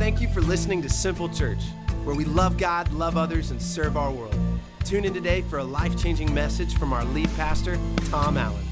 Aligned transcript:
thank 0.00 0.18
you 0.18 0.28
for 0.28 0.40
listening 0.40 0.80
to 0.80 0.88
Simple 0.88 1.28
Church, 1.28 1.60
where 2.04 2.16
we 2.16 2.24
love 2.24 2.56
God, 2.56 2.90
love 2.94 3.18
others, 3.18 3.50
and 3.50 3.60
serve 3.60 3.98
our 3.98 4.10
world. 4.10 4.34
Tune 4.82 5.04
in 5.04 5.12
today 5.12 5.42
for 5.42 5.58
a 5.58 5.62
life 5.62 5.94
changing 6.02 6.32
message 6.32 6.74
from 6.78 6.94
our 6.94 7.04
lead 7.04 7.28
pastor, 7.36 7.78
Tom 8.06 8.38
Allen. 8.38 8.64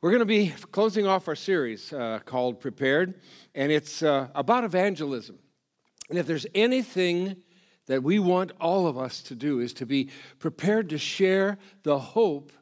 We're 0.00 0.08
going 0.08 0.20
to 0.20 0.24
be 0.24 0.54
closing 0.72 1.06
off 1.06 1.28
our 1.28 1.36
series 1.36 1.92
uh, 1.92 2.20
called 2.24 2.60
Prepared, 2.60 3.20
and 3.54 3.70
it's 3.70 4.02
uh, 4.02 4.28
about 4.34 4.64
evangelism. 4.64 5.38
And 6.08 6.18
if 6.18 6.26
there's 6.26 6.46
anything 6.54 7.42
that 7.88 8.02
we 8.02 8.18
want 8.18 8.52
all 8.58 8.86
of 8.86 8.96
us 8.96 9.20
to 9.24 9.34
do, 9.34 9.60
is 9.60 9.74
to 9.74 9.84
be 9.84 10.08
prepared 10.38 10.88
to 10.88 10.96
share 10.96 11.58
the 11.82 11.98
hope 11.98 12.52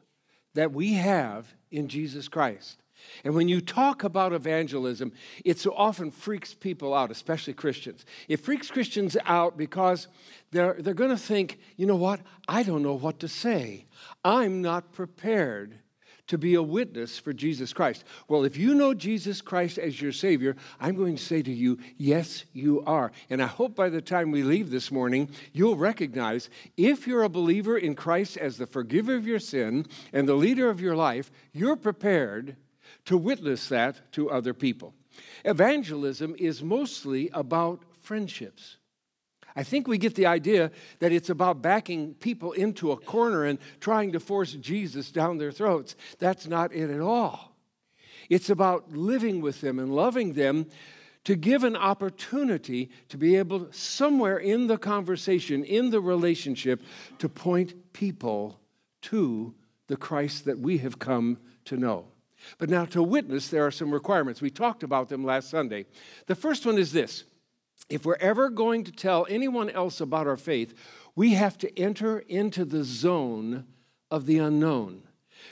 that 0.55 0.73
we 0.73 0.95
have 0.95 1.55
in 1.71 1.87
Jesus 1.87 2.27
Christ. 2.27 2.82
And 3.23 3.35
when 3.35 3.47
you 3.47 3.61
talk 3.61 4.03
about 4.03 4.33
evangelism, 4.33 5.13
it 5.45 5.59
so 5.59 5.73
often 5.75 6.11
freaks 6.11 6.53
people 6.53 6.93
out, 6.93 7.11
especially 7.11 7.53
Christians. 7.53 8.05
It 8.27 8.37
freaks 8.37 8.69
Christians 8.69 9.15
out 9.25 9.57
because 9.57 10.07
they're, 10.51 10.75
they're 10.79 10.93
going 10.93 11.09
to 11.09 11.17
think, 11.17 11.59
you 11.77 11.85
know 11.85 11.95
what? 11.95 12.21
I 12.47 12.63
don't 12.63 12.83
know 12.83 12.93
what 12.95 13.19
to 13.19 13.27
say. 13.27 13.85
I'm 14.23 14.61
not 14.61 14.91
prepared 14.91 15.79
to 16.27 16.37
be 16.37 16.55
a 16.55 16.63
witness 16.63 17.19
for 17.19 17.33
Jesus 17.33 17.73
Christ. 17.73 18.03
Well, 18.27 18.45
if 18.45 18.55
you 18.55 18.73
know 18.75 18.93
Jesus 18.93 19.41
Christ 19.41 19.77
as 19.77 20.01
your 20.01 20.11
Savior, 20.11 20.55
I'm 20.79 20.95
going 20.95 21.17
to 21.17 21.23
say 21.23 21.41
to 21.41 21.51
you, 21.51 21.79
yes, 21.97 22.45
you 22.53 22.81
are. 22.85 23.11
And 23.29 23.41
I 23.41 23.47
hope 23.47 23.75
by 23.75 23.89
the 23.89 24.01
time 24.01 24.31
we 24.31 24.41
leave 24.41 24.69
this 24.69 24.91
morning, 24.91 25.29
you'll 25.51 25.75
recognize 25.75 26.49
if 26.77 27.07
you're 27.07 27.23
a 27.23 27.29
believer 27.29 27.77
in 27.77 27.93
Christ 27.93 28.37
as 28.37 28.57
the 28.57 28.65
forgiver 28.65 29.15
of 29.15 29.27
your 29.27 29.39
sin 29.39 29.85
and 30.13 30.27
the 30.27 30.35
leader 30.35 30.69
of 30.69 30.79
your 30.79 30.95
life, 30.95 31.29
you're 31.51 31.75
prepared 31.75 32.55
to 33.05 33.17
witness 33.17 33.69
that 33.69 34.11
to 34.13 34.29
other 34.29 34.53
people. 34.53 34.93
Evangelism 35.45 36.35
is 36.39 36.63
mostly 36.63 37.29
about 37.33 37.83
friendships. 38.01 38.77
I 39.55 39.63
think 39.63 39.87
we 39.87 39.97
get 39.97 40.15
the 40.15 40.25
idea 40.25 40.71
that 40.99 41.11
it's 41.11 41.29
about 41.29 41.61
backing 41.61 42.15
people 42.15 42.53
into 42.53 42.91
a 42.91 42.97
corner 42.97 43.45
and 43.45 43.59
trying 43.79 44.13
to 44.13 44.19
force 44.19 44.53
Jesus 44.53 45.11
down 45.11 45.37
their 45.37 45.51
throats. 45.51 45.95
That's 46.17 46.47
not 46.47 46.73
it 46.73 46.89
at 46.89 47.01
all. 47.01 47.55
It's 48.29 48.49
about 48.49 48.93
living 48.93 49.41
with 49.41 49.61
them 49.61 49.79
and 49.79 49.93
loving 49.93 50.33
them 50.33 50.67
to 51.25 51.35
give 51.35 51.63
an 51.63 51.75
opportunity 51.75 52.89
to 53.09 53.17
be 53.17 53.35
able, 53.35 53.71
somewhere 53.71 54.37
in 54.37 54.67
the 54.67 54.77
conversation, 54.77 55.63
in 55.63 55.89
the 55.89 56.01
relationship, 56.01 56.81
to 57.19 57.29
point 57.29 57.93
people 57.93 58.59
to 59.03 59.53
the 59.87 59.97
Christ 59.97 60.45
that 60.45 60.59
we 60.59 60.79
have 60.79 60.99
come 60.99 61.37
to 61.65 61.77
know. 61.77 62.07
But 62.57 62.69
now, 62.69 62.85
to 62.85 63.03
witness, 63.03 63.47
there 63.47 63.65
are 63.65 63.71
some 63.71 63.91
requirements. 63.91 64.41
We 64.41 64.49
talked 64.49 64.83
about 64.83 65.09
them 65.09 65.23
last 65.23 65.49
Sunday. 65.49 65.85
The 66.27 66.35
first 66.35 66.65
one 66.65 66.77
is 66.77 66.91
this 66.91 67.25
if 67.89 68.05
we're 68.05 68.15
ever 68.15 68.49
going 68.49 68.83
to 68.85 68.91
tell 68.91 69.25
anyone 69.29 69.69
else 69.69 69.99
about 70.01 70.27
our 70.27 70.37
faith, 70.37 70.73
we 71.15 71.33
have 71.33 71.57
to 71.59 71.79
enter 71.79 72.19
into 72.19 72.65
the 72.65 72.83
zone 72.83 73.65
of 74.09 74.25
the 74.25 74.39
unknown. 74.39 75.03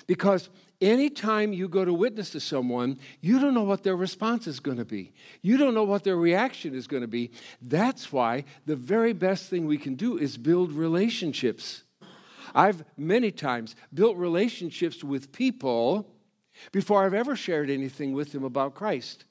Because 0.07 0.49
anytime 0.79 1.53
you 1.53 1.67
go 1.67 1.83
to 1.85 1.93
witness 1.93 2.31
to 2.31 2.39
someone, 2.39 2.99
you 3.19 3.39
don't 3.39 3.53
know 3.53 3.63
what 3.63 3.83
their 3.83 3.95
response 3.95 4.47
is 4.47 4.59
going 4.59 4.77
to 4.77 4.85
be. 4.85 5.13
You 5.41 5.57
don't 5.57 5.73
know 5.73 5.83
what 5.83 6.03
their 6.03 6.15
reaction 6.15 6.73
is 6.73 6.87
going 6.87 7.01
to 7.01 7.07
be. 7.07 7.31
That's 7.61 8.11
why 8.11 8.45
the 8.65 8.75
very 8.75 9.13
best 9.13 9.49
thing 9.49 9.65
we 9.65 9.77
can 9.77 9.95
do 9.95 10.17
is 10.17 10.37
build 10.37 10.71
relationships. 10.71 11.83
I've 12.55 12.83
many 12.97 13.31
times 13.31 13.75
built 13.93 14.17
relationships 14.17 15.03
with 15.03 15.31
people 15.31 16.07
before 16.71 17.03
I've 17.03 17.13
ever 17.13 17.35
shared 17.35 17.69
anything 17.69 18.13
with 18.13 18.31
them 18.31 18.43
about 18.43 18.75
Christ. 18.75 19.25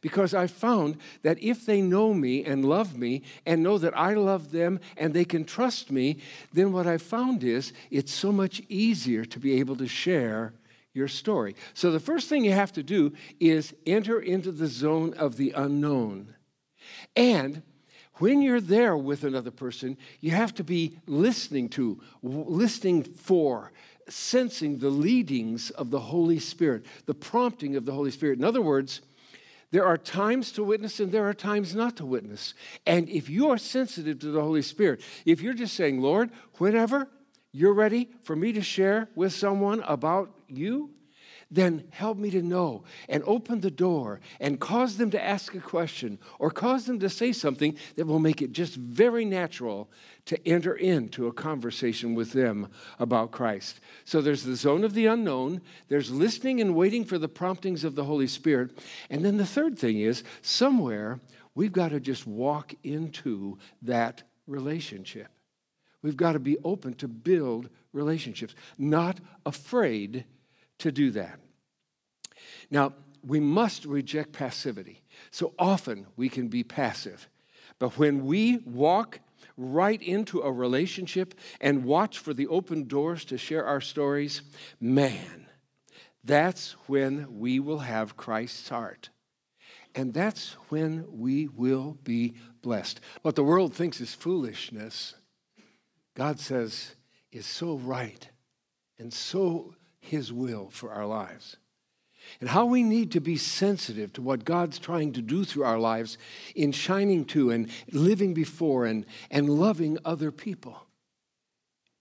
Because 0.00 0.34
I 0.34 0.48
found 0.48 0.98
that 1.22 1.42
if 1.42 1.64
they 1.64 1.80
know 1.80 2.12
me 2.12 2.44
and 2.44 2.64
love 2.64 2.96
me 2.96 3.22
and 3.44 3.62
know 3.62 3.78
that 3.78 3.96
I 3.96 4.14
love 4.14 4.50
them 4.50 4.80
and 4.96 5.14
they 5.14 5.24
can 5.24 5.44
trust 5.44 5.92
me, 5.92 6.18
then 6.52 6.72
what 6.72 6.86
I 6.86 6.98
found 6.98 7.44
is 7.44 7.72
it's 7.90 8.12
so 8.12 8.32
much 8.32 8.60
easier 8.68 9.24
to 9.24 9.38
be 9.38 9.60
able 9.60 9.76
to 9.76 9.86
share 9.86 10.54
your 10.92 11.08
story. 11.08 11.54
So 11.74 11.92
the 11.92 12.00
first 12.00 12.28
thing 12.28 12.44
you 12.44 12.52
have 12.52 12.72
to 12.72 12.82
do 12.82 13.12
is 13.38 13.74
enter 13.86 14.18
into 14.18 14.50
the 14.50 14.66
zone 14.66 15.14
of 15.14 15.36
the 15.36 15.52
unknown. 15.52 16.34
And 17.14 17.62
when 18.14 18.40
you're 18.40 18.62
there 18.62 18.96
with 18.96 19.24
another 19.24 19.50
person, 19.50 19.98
you 20.20 20.30
have 20.30 20.54
to 20.54 20.64
be 20.64 20.98
listening 21.06 21.68
to, 21.70 22.00
listening 22.22 23.02
for, 23.04 23.72
sensing 24.08 24.78
the 24.78 24.90
leadings 24.90 25.70
of 25.70 25.90
the 25.90 26.00
Holy 26.00 26.38
Spirit, 26.38 26.86
the 27.06 27.14
prompting 27.14 27.76
of 27.76 27.84
the 27.84 27.92
Holy 27.92 28.10
Spirit. 28.10 28.38
In 28.38 28.44
other 28.44 28.62
words, 28.62 29.00
there 29.72 29.84
are 29.84 29.98
times 29.98 30.52
to 30.52 30.62
witness 30.62 31.00
and 31.00 31.10
there 31.10 31.28
are 31.28 31.34
times 31.34 31.74
not 31.74 31.96
to 31.96 32.06
witness. 32.06 32.54
And 32.86 33.08
if 33.08 33.28
you 33.28 33.50
are 33.50 33.58
sensitive 33.58 34.18
to 34.20 34.30
the 34.30 34.40
Holy 34.40 34.62
Spirit, 34.62 35.00
if 35.24 35.42
you're 35.42 35.54
just 35.54 35.74
saying, 35.74 36.00
Lord, 36.00 36.30
whenever 36.58 37.08
you're 37.52 37.74
ready 37.74 38.10
for 38.22 38.36
me 38.36 38.52
to 38.52 38.62
share 38.62 39.08
with 39.14 39.32
someone 39.32 39.82
about 39.86 40.30
you, 40.48 40.90
then 41.50 41.84
help 41.90 42.18
me 42.18 42.30
to 42.30 42.42
know 42.42 42.82
and 43.08 43.22
open 43.24 43.60
the 43.60 43.70
door 43.70 44.20
and 44.40 44.58
cause 44.58 44.96
them 44.96 45.10
to 45.10 45.22
ask 45.22 45.54
a 45.54 45.60
question 45.60 46.18
or 46.38 46.50
cause 46.50 46.86
them 46.86 46.98
to 46.98 47.08
say 47.08 47.32
something 47.32 47.76
that 47.94 48.06
will 48.06 48.18
make 48.18 48.42
it 48.42 48.52
just 48.52 48.74
very 48.74 49.24
natural 49.24 49.88
to 50.24 50.48
enter 50.48 50.74
into 50.74 51.28
a 51.28 51.32
conversation 51.32 52.14
with 52.14 52.32
them 52.32 52.68
about 52.98 53.30
Christ. 53.30 53.80
So 54.04 54.20
there's 54.20 54.42
the 54.42 54.56
zone 54.56 54.82
of 54.82 54.94
the 54.94 55.06
unknown, 55.06 55.60
there's 55.88 56.10
listening 56.10 56.60
and 56.60 56.74
waiting 56.74 57.04
for 57.04 57.18
the 57.18 57.28
promptings 57.28 57.84
of 57.84 57.94
the 57.94 58.04
Holy 58.04 58.26
Spirit. 58.26 58.76
And 59.08 59.24
then 59.24 59.36
the 59.36 59.46
third 59.46 59.78
thing 59.78 60.00
is 60.00 60.24
somewhere 60.42 61.20
we've 61.54 61.72
got 61.72 61.90
to 61.90 62.00
just 62.00 62.26
walk 62.26 62.74
into 62.82 63.58
that 63.82 64.24
relationship. 64.48 65.28
We've 66.02 66.16
got 66.16 66.32
to 66.32 66.40
be 66.40 66.58
open 66.64 66.94
to 66.94 67.08
build 67.08 67.68
relationships, 67.92 68.54
not 68.78 69.18
afraid 69.44 70.24
to 70.78 70.92
do 70.92 71.10
that. 71.12 71.38
Now, 72.70 72.94
we 73.24 73.40
must 73.40 73.84
reject 73.84 74.32
passivity. 74.32 75.02
So 75.30 75.52
often 75.58 76.06
we 76.16 76.28
can 76.28 76.48
be 76.48 76.62
passive. 76.62 77.28
But 77.78 77.98
when 77.98 78.24
we 78.24 78.58
walk 78.58 79.20
right 79.56 80.00
into 80.00 80.40
a 80.40 80.52
relationship 80.52 81.34
and 81.60 81.84
watch 81.84 82.18
for 82.18 82.34
the 82.34 82.46
open 82.46 82.86
doors 82.86 83.24
to 83.26 83.38
share 83.38 83.64
our 83.64 83.80
stories, 83.80 84.42
man, 84.80 85.46
that's 86.24 86.72
when 86.86 87.38
we 87.38 87.60
will 87.60 87.78
have 87.78 88.16
Christ's 88.16 88.68
heart. 88.68 89.10
And 89.94 90.12
that's 90.12 90.52
when 90.68 91.06
we 91.08 91.48
will 91.48 91.96
be 92.04 92.34
blessed. 92.60 93.00
What 93.22 93.34
the 93.34 93.44
world 93.44 93.74
thinks 93.74 94.00
is 94.00 94.12
foolishness, 94.12 95.14
God 96.14 96.38
says 96.38 96.96
is 97.32 97.46
so 97.46 97.76
right 97.76 98.28
and 98.98 99.12
so 99.12 99.74
his 100.06 100.32
will 100.32 100.70
for 100.70 100.92
our 100.92 101.06
lives. 101.06 101.56
And 102.40 102.50
how 102.50 102.66
we 102.66 102.82
need 102.82 103.12
to 103.12 103.20
be 103.20 103.36
sensitive 103.36 104.12
to 104.14 104.22
what 104.22 104.44
God's 104.44 104.78
trying 104.78 105.12
to 105.12 105.22
do 105.22 105.44
through 105.44 105.64
our 105.64 105.78
lives 105.78 106.18
in 106.54 106.72
shining 106.72 107.24
to 107.26 107.50
and 107.50 107.70
living 107.92 108.34
before 108.34 108.84
and, 108.84 109.06
and 109.30 109.48
loving 109.48 109.98
other 110.04 110.30
people. 110.30 110.86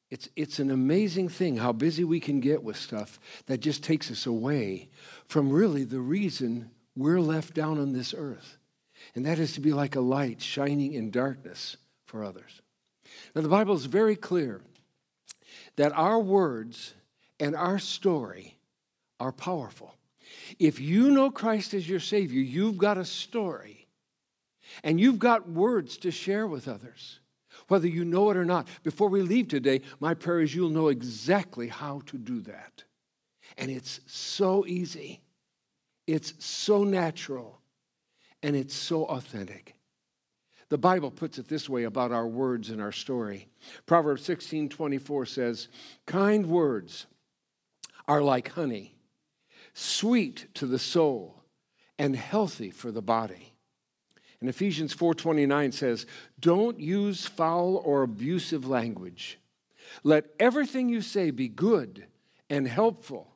It's, 0.10 0.30
it's 0.36 0.60
an 0.60 0.72
amazing 0.72 1.30
thing 1.30 1.58
how 1.58 1.72
busy 1.72 2.04
we 2.04 2.20
can 2.20 2.40
get 2.40 2.64
with 2.64 2.78
stuff 2.78 3.20
that 3.48 3.60
just 3.60 3.84
takes 3.84 4.12
us 4.12 4.26
away 4.26 4.90
from 5.28 5.52
really 5.52 5.84
the 5.84 6.00
reason 6.00 6.72
we're 6.96 7.20
left 7.20 7.54
down 7.54 7.80
on 7.80 7.94
this 7.94 8.14
earth. 8.16 8.58
And 9.14 9.26
that 9.26 9.40
is 9.40 9.54
to 9.54 9.62
be 9.62 9.74
like 9.74 9.96
a 9.96 10.02
light 10.02 10.42
shining 10.42 10.94
in 10.94 11.12
darkness 11.12 11.78
for 12.06 12.24
others. 12.24 12.62
Now, 13.36 13.42
the 13.42 13.50
Bible 13.50 13.76
is 13.76 13.86
very 13.86 14.16
clear 14.16 14.62
that 15.76 15.92
our 15.94 16.20
words 16.20 16.94
and 17.40 17.56
our 17.56 17.80
story 17.80 18.58
are 19.20 19.32
powerful. 19.32 19.94
If 20.60 20.80
you 20.80 21.12
know 21.12 21.30
Christ 21.32 21.74
as 21.74 21.88
your 21.88 22.00
Savior, 22.00 22.42
you've 22.42 22.78
got 22.78 22.98
a 22.98 23.06
story 23.06 23.88
and 24.84 25.00
you've 25.00 25.20
got 25.20 25.50
words 25.50 25.98
to 25.98 26.12
share 26.12 26.48
with 26.48 26.68
others, 26.68 27.20
whether 27.68 27.88
you 27.88 28.06
know 28.06 28.30
it 28.32 28.38
or 28.38 28.46
not. 28.46 28.68
Before 28.84 29.10
we 29.10 29.22
leave 29.22 29.48
today, 29.48 29.82
my 30.00 30.14
prayer 30.14 30.42
is 30.42 30.54
you'll 30.54 30.70
know 30.70 30.90
exactly 30.90 31.68
how 31.68 32.02
to 32.08 32.18
do 32.18 32.42
that. 32.42 32.84
And 33.58 33.72
it's 33.72 34.02
so 34.06 34.66
easy, 34.66 35.22
it's 36.08 36.34
so 36.44 36.84
natural, 36.84 37.62
and 38.44 38.56
it's 38.56 38.76
so 38.76 39.06
authentic. 39.06 39.76
The 40.70 40.78
Bible 40.78 41.12
puts 41.12 41.38
it 41.38 41.48
this 41.48 41.70
way 41.70 41.84
about 41.84 42.12
our 42.12 42.28
words 42.28 42.72
and 42.72 42.82
our 42.82 42.92
story. 42.92 43.48
Proverbs 43.86 44.24
16 44.24 44.70
24 44.70 45.26
says, 45.28 45.68
Kind 46.08 46.48
words 46.48 47.06
are 48.08 48.22
like 48.22 48.50
honey, 48.50 48.96
sweet 49.74 50.48
to 50.56 50.66
the 50.66 50.80
soul 50.80 51.44
and 51.98 52.16
healthy 52.16 52.72
for 52.72 52.92
the 52.92 53.02
body. 53.02 53.54
And 54.40 54.50
Ephesians 54.50 54.94
4:29 54.94 55.72
says, 55.72 56.06
"Don't 56.40 56.80
use 56.80 57.26
foul 57.26 57.78
or 57.78 58.04
abusive 58.04 58.68
language. 58.68 59.40
Let 60.04 60.34
everything 60.40 60.90
you 60.90 61.02
say 61.02 61.32
be 61.32 61.48
good 61.48 62.08
and 62.50 62.68
helpful, 62.68 63.36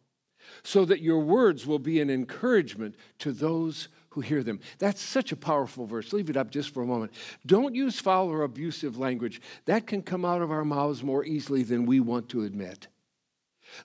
so 0.63 0.85
that 0.85 1.01
your 1.01 1.19
words 1.19 1.65
will 1.65 1.79
be 1.79 1.99
an 1.99 2.09
encouragement 2.09 2.95
to 3.19 3.31
those 3.31 3.87
who 4.11 4.21
hear 4.21 4.43
them. 4.43 4.59
That's 4.79 5.01
such 5.01 5.31
a 5.31 5.37
powerful 5.37 5.85
verse. 5.85 6.11
Leave 6.13 6.29
it 6.29 6.37
up 6.37 6.49
just 6.49 6.73
for 6.73 6.81
a 6.81 6.87
moment. 6.87 7.13
Don't 7.45 7.75
use 7.75 7.99
foul 7.99 8.27
or 8.27 8.43
abusive 8.43 8.97
language. 8.97 9.41
That 9.65 9.87
can 9.87 10.01
come 10.01 10.25
out 10.25 10.41
of 10.41 10.51
our 10.51 10.65
mouths 10.65 11.03
more 11.03 11.23
easily 11.23 11.63
than 11.63 11.85
we 11.85 11.99
want 11.99 12.29
to 12.29 12.43
admit. 12.43 12.87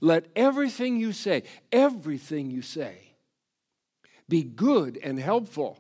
Let 0.01 0.27
everything 0.37 0.99
you 0.99 1.13
say, 1.13 1.45
everything 1.73 2.51
you 2.51 2.63
say, 2.63 3.15
be 4.29 4.43
good 4.43 4.99
and 5.03 5.19
helpful. 5.19 5.79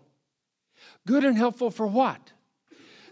Good 1.06 1.24
and 1.24 1.36
helpful 1.36 1.70
for 1.70 1.86
what? 1.86 2.32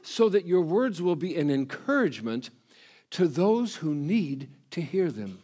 So 0.03 0.29
that 0.29 0.47
your 0.47 0.63
words 0.63 1.01
will 1.01 1.17
be 1.17 1.37
an 1.37 1.51
encouragement 1.51 2.51
to 3.11 3.29
those 3.29 3.77
who 3.77 3.95
need 3.95 4.51
to 4.73 4.81
hear 4.81 5.11
them. 5.11 5.43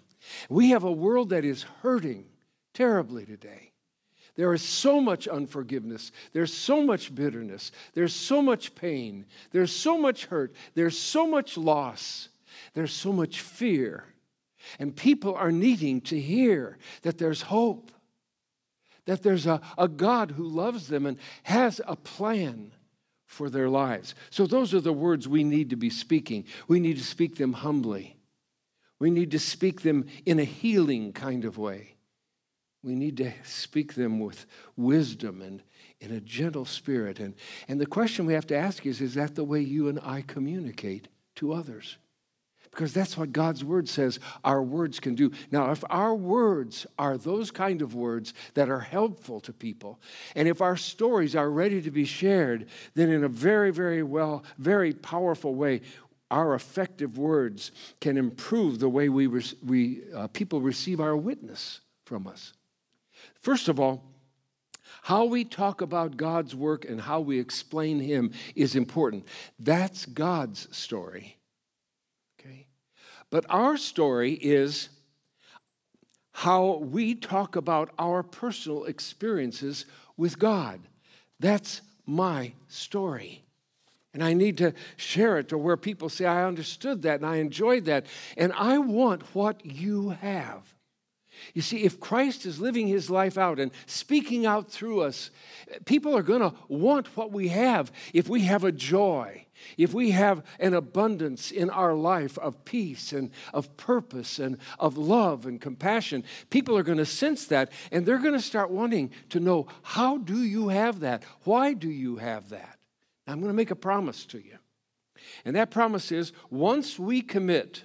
We 0.49 0.71
have 0.71 0.85
a 0.85 0.93
world 0.93 1.31
that 1.31 1.45
is 1.45 1.65
hurting 1.83 2.27
terribly 2.75 3.25
today. 3.25 3.73
There 4.37 4.53
is 4.55 4.63
so 4.63 5.01
much 5.01 5.27
unforgiveness. 5.27 6.13
There's 6.33 6.55
so 6.55 6.83
much 6.83 7.15
bitterness. 7.15 7.73
There's 7.95 8.15
so 8.15 8.41
much 8.41 8.75
pain. 8.75 9.27
There's 9.51 9.75
so 9.75 9.99
much 9.99 10.27
hurt. 10.27 10.55
There's 10.75 10.97
so 10.97 11.27
much 11.27 11.59
loss. 11.59 12.29
There's 12.75 12.93
so 12.93 13.13
much 13.13 13.41
fear. 13.41 14.05
And 14.79 14.95
people 14.95 15.35
are 15.35 15.53
needing 15.53 16.01
to 16.03 16.21
hear 16.21 16.79
that 17.03 17.19
there's 17.19 17.43
hope, 17.43 17.91
that 19.07 19.23
there's 19.23 19.47
a, 19.47 19.61
a 19.77 19.89
God 19.89 20.33
who 20.33 20.45
loves 20.45 20.89
them 20.89 21.07
and 21.07 21.19
has 21.45 21.81
a 21.87 21.97
plan 21.97 22.73
for 23.27 23.51
their 23.51 23.69
lives. 23.69 24.15
So, 24.31 24.47
those 24.47 24.73
are 24.75 24.81
the 24.81 24.93
words 24.93 25.29
we 25.29 25.45
need 25.45 25.71
to 25.71 25.77
be 25.77 25.91
speaking. 25.91 26.45
We 26.67 26.81
need 26.81 26.97
to 26.97 27.05
speak 27.05 27.37
them 27.37 27.53
humbly. 27.53 28.17
We 28.99 29.11
need 29.11 29.31
to 29.33 29.39
speak 29.39 29.83
them 29.83 30.07
in 30.27 30.41
a 30.41 30.45
healing 30.45 31.13
kind 31.13 31.45
of 31.45 31.57
way. 31.57 31.95
We 32.83 32.95
need 32.95 33.17
to 33.19 33.33
speak 33.45 33.95
them 33.95 34.19
with 34.19 34.47
wisdom 34.77 35.43
and 35.43 35.63
in 36.01 36.13
a 36.13 36.21
gentle 36.21 36.65
spirit. 36.65 37.19
And, 37.19 37.35
and 37.67 37.81
the 37.81 37.87
question 37.87 38.27
we 38.27 38.35
have 38.35 38.47
to 38.49 38.57
ask 38.57 38.87
is 38.87 39.01
is 39.01 39.15
that 39.15 39.35
the 39.35 39.45
way 39.45 39.61
you 39.61 39.89
and 39.89 40.01
I 40.03 40.23
communicate 40.23 41.09
to 41.37 41.53
others? 41.53 41.99
Because 42.71 42.93
that's 42.93 43.17
what 43.17 43.33
God's 43.33 43.65
word 43.65 43.89
says 43.89 44.21
our 44.45 44.63
words 44.63 45.01
can 45.01 45.15
do. 45.15 45.33
Now, 45.51 45.71
if 45.71 45.83
our 45.91 46.15
words 46.15 46.87
are 46.99 47.17
those 47.17 47.51
kind 47.51 47.83
of 47.83 47.95
words 47.95 48.35
that 48.55 48.69
are 48.69 48.81
helpful 48.81 49.41
to 49.41 49.53
people, 49.53 49.99
and 50.37 50.47
if 50.47 50.61
our 50.61 50.77
stories 50.77 51.35
are 51.35 51.51
ready 51.51 51.83
to 51.83 51.91
be 51.91 52.05
shared, 52.05 52.67
then 52.95 53.11
in 53.11 53.25
a 53.25 53.29
very, 53.29 53.71
very 53.71 54.03
well, 54.03 54.45
very 54.59 54.93
powerful 54.93 55.55
way, 55.55 55.81
our 56.31 56.55
effective 56.55 57.17
words 57.17 57.73
can 58.01 58.17
improve 58.17 58.79
the 58.79 58.89
way 58.89 59.09
we, 59.09 59.27
we 59.27 60.03
uh, 60.15 60.29
people 60.29 60.61
receive 60.61 61.01
our 61.01 61.17
witness 61.17 61.81
from 62.05 62.27
us. 62.27 62.53
First 63.41 63.69
of 63.69 63.81
all, 63.81 64.05
how 65.03 65.25
we 65.25 65.45
talk 65.45 65.81
about 65.81 66.17
God's 66.17 66.55
work 66.55 66.85
and 66.85 67.01
how 67.01 67.21
we 67.21 67.39
explain 67.39 68.01
Him 68.01 68.33
is 68.55 68.77
important. 68.77 69.27
That's 69.59 70.05
God's 70.05 70.69
story. 70.77 71.38
But 73.31 73.45
our 73.49 73.77
story 73.77 74.33
is 74.35 74.89
how 76.33 76.77
we 76.77 77.15
talk 77.15 77.57
about 77.57 77.91
our 77.99 78.23
personal 78.23 78.85
experiences 78.85 79.87
with 80.17 80.39
God. 80.39 80.81
That's 81.41 81.83
my 82.07 82.53
story. 82.69 83.45
And 84.15 84.25
I 84.25 84.35
need 84.35 84.57
to 84.59 84.73
share 84.97 85.39
it 85.39 85.49
to 85.49 85.59
where 85.59 85.77
people 85.77 86.09
say, 86.09 86.25
I 86.25 86.47
understood 86.47 87.03
that 87.03 87.21
and 87.21 87.27
I 87.27 87.37
enjoyed 87.37 87.85
that. 87.85 88.07
And 88.37 88.53
I 88.55 88.79
want 88.79 89.35
what 89.35 89.65
you 89.65 90.11
have. 90.11 90.63
You 91.55 91.63
see, 91.63 91.85
if 91.85 92.01
Christ 92.01 92.47
is 92.47 92.61
living 92.61 92.87
his 92.87 93.11
life 93.11 93.39
out 93.39 93.59
and 93.59 93.71
speaking 93.87 94.47
out 94.47 94.71
through 94.71 95.03
us, 95.03 95.31
people 95.85 96.17
are 96.17 96.23
going 96.23 96.41
to 96.41 96.55
want 96.69 97.17
what 97.17 97.33
we 97.33 97.49
have 97.49 97.93
if 98.13 98.29
we 98.29 98.43
have 98.43 98.65
a 98.65 98.73
joy, 98.73 99.47
if 99.77 99.93
we 99.93 100.11
have 100.13 100.45
an 100.59 100.75
abundance 100.75 101.51
in 101.51 101.71
our 101.71 101.95
life 101.95 102.39
of 102.39 102.65
peace 102.65 103.13
and 103.13 103.31
of 103.53 103.77
purpose 103.77 104.39
and 104.39 104.59
of 104.79 104.97
love 104.97 105.47
and 105.47 105.61
compassion. 105.61 106.25
People 106.51 106.77
are 106.77 106.83
going 106.83 106.99
to 106.99 107.07
sense 107.07 107.47
that 107.47 107.73
and 107.91 108.05
they're 108.05 108.19
going 108.19 108.35
to 108.35 108.41
start 108.41 108.71
wanting 108.71 109.11
to 109.31 109.41
know 109.41 109.67
how 109.83 110.19
do 110.19 110.43
you 110.43 110.69
have 110.69 111.01
that? 111.01 111.25
Why 111.45 111.73
do 111.73 111.91
you 111.91 112.17
have 112.17 112.51
that? 112.51 112.79
I'm 113.27 113.41
going 113.41 113.53
to 113.53 113.57
make 113.57 113.71
a 113.71 113.77
promise 113.77 114.25
to 114.27 114.39
you. 114.39 114.59
And 115.45 115.57
that 115.57 115.71
promise 115.71 116.13
is 116.13 116.33
once 116.51 116.99
we 116.99 117.21
commit 117.21 117.85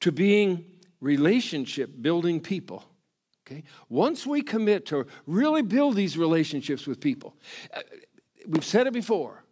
to 0.00 0.12
being 0.12 0.64
relationship 1.04 1.90
building 2.00 2.40
people, 2.40 2.82
okay, 3.46 3.62
once 3.90 4.26
we 4.26 4.42
commit 4.42 4.86
to 4.86 5.06
really 5.26 5.62
build 5.62 5.94
these 5.94 6.16
relationships 6.16 6.86
with 6.86 6.98
people, 6.98 7.36
uh, 7.74 7.80
we've 8.48 8.64
said 8.64 8.86
it 8.86 8.92
before, 8.92 9.44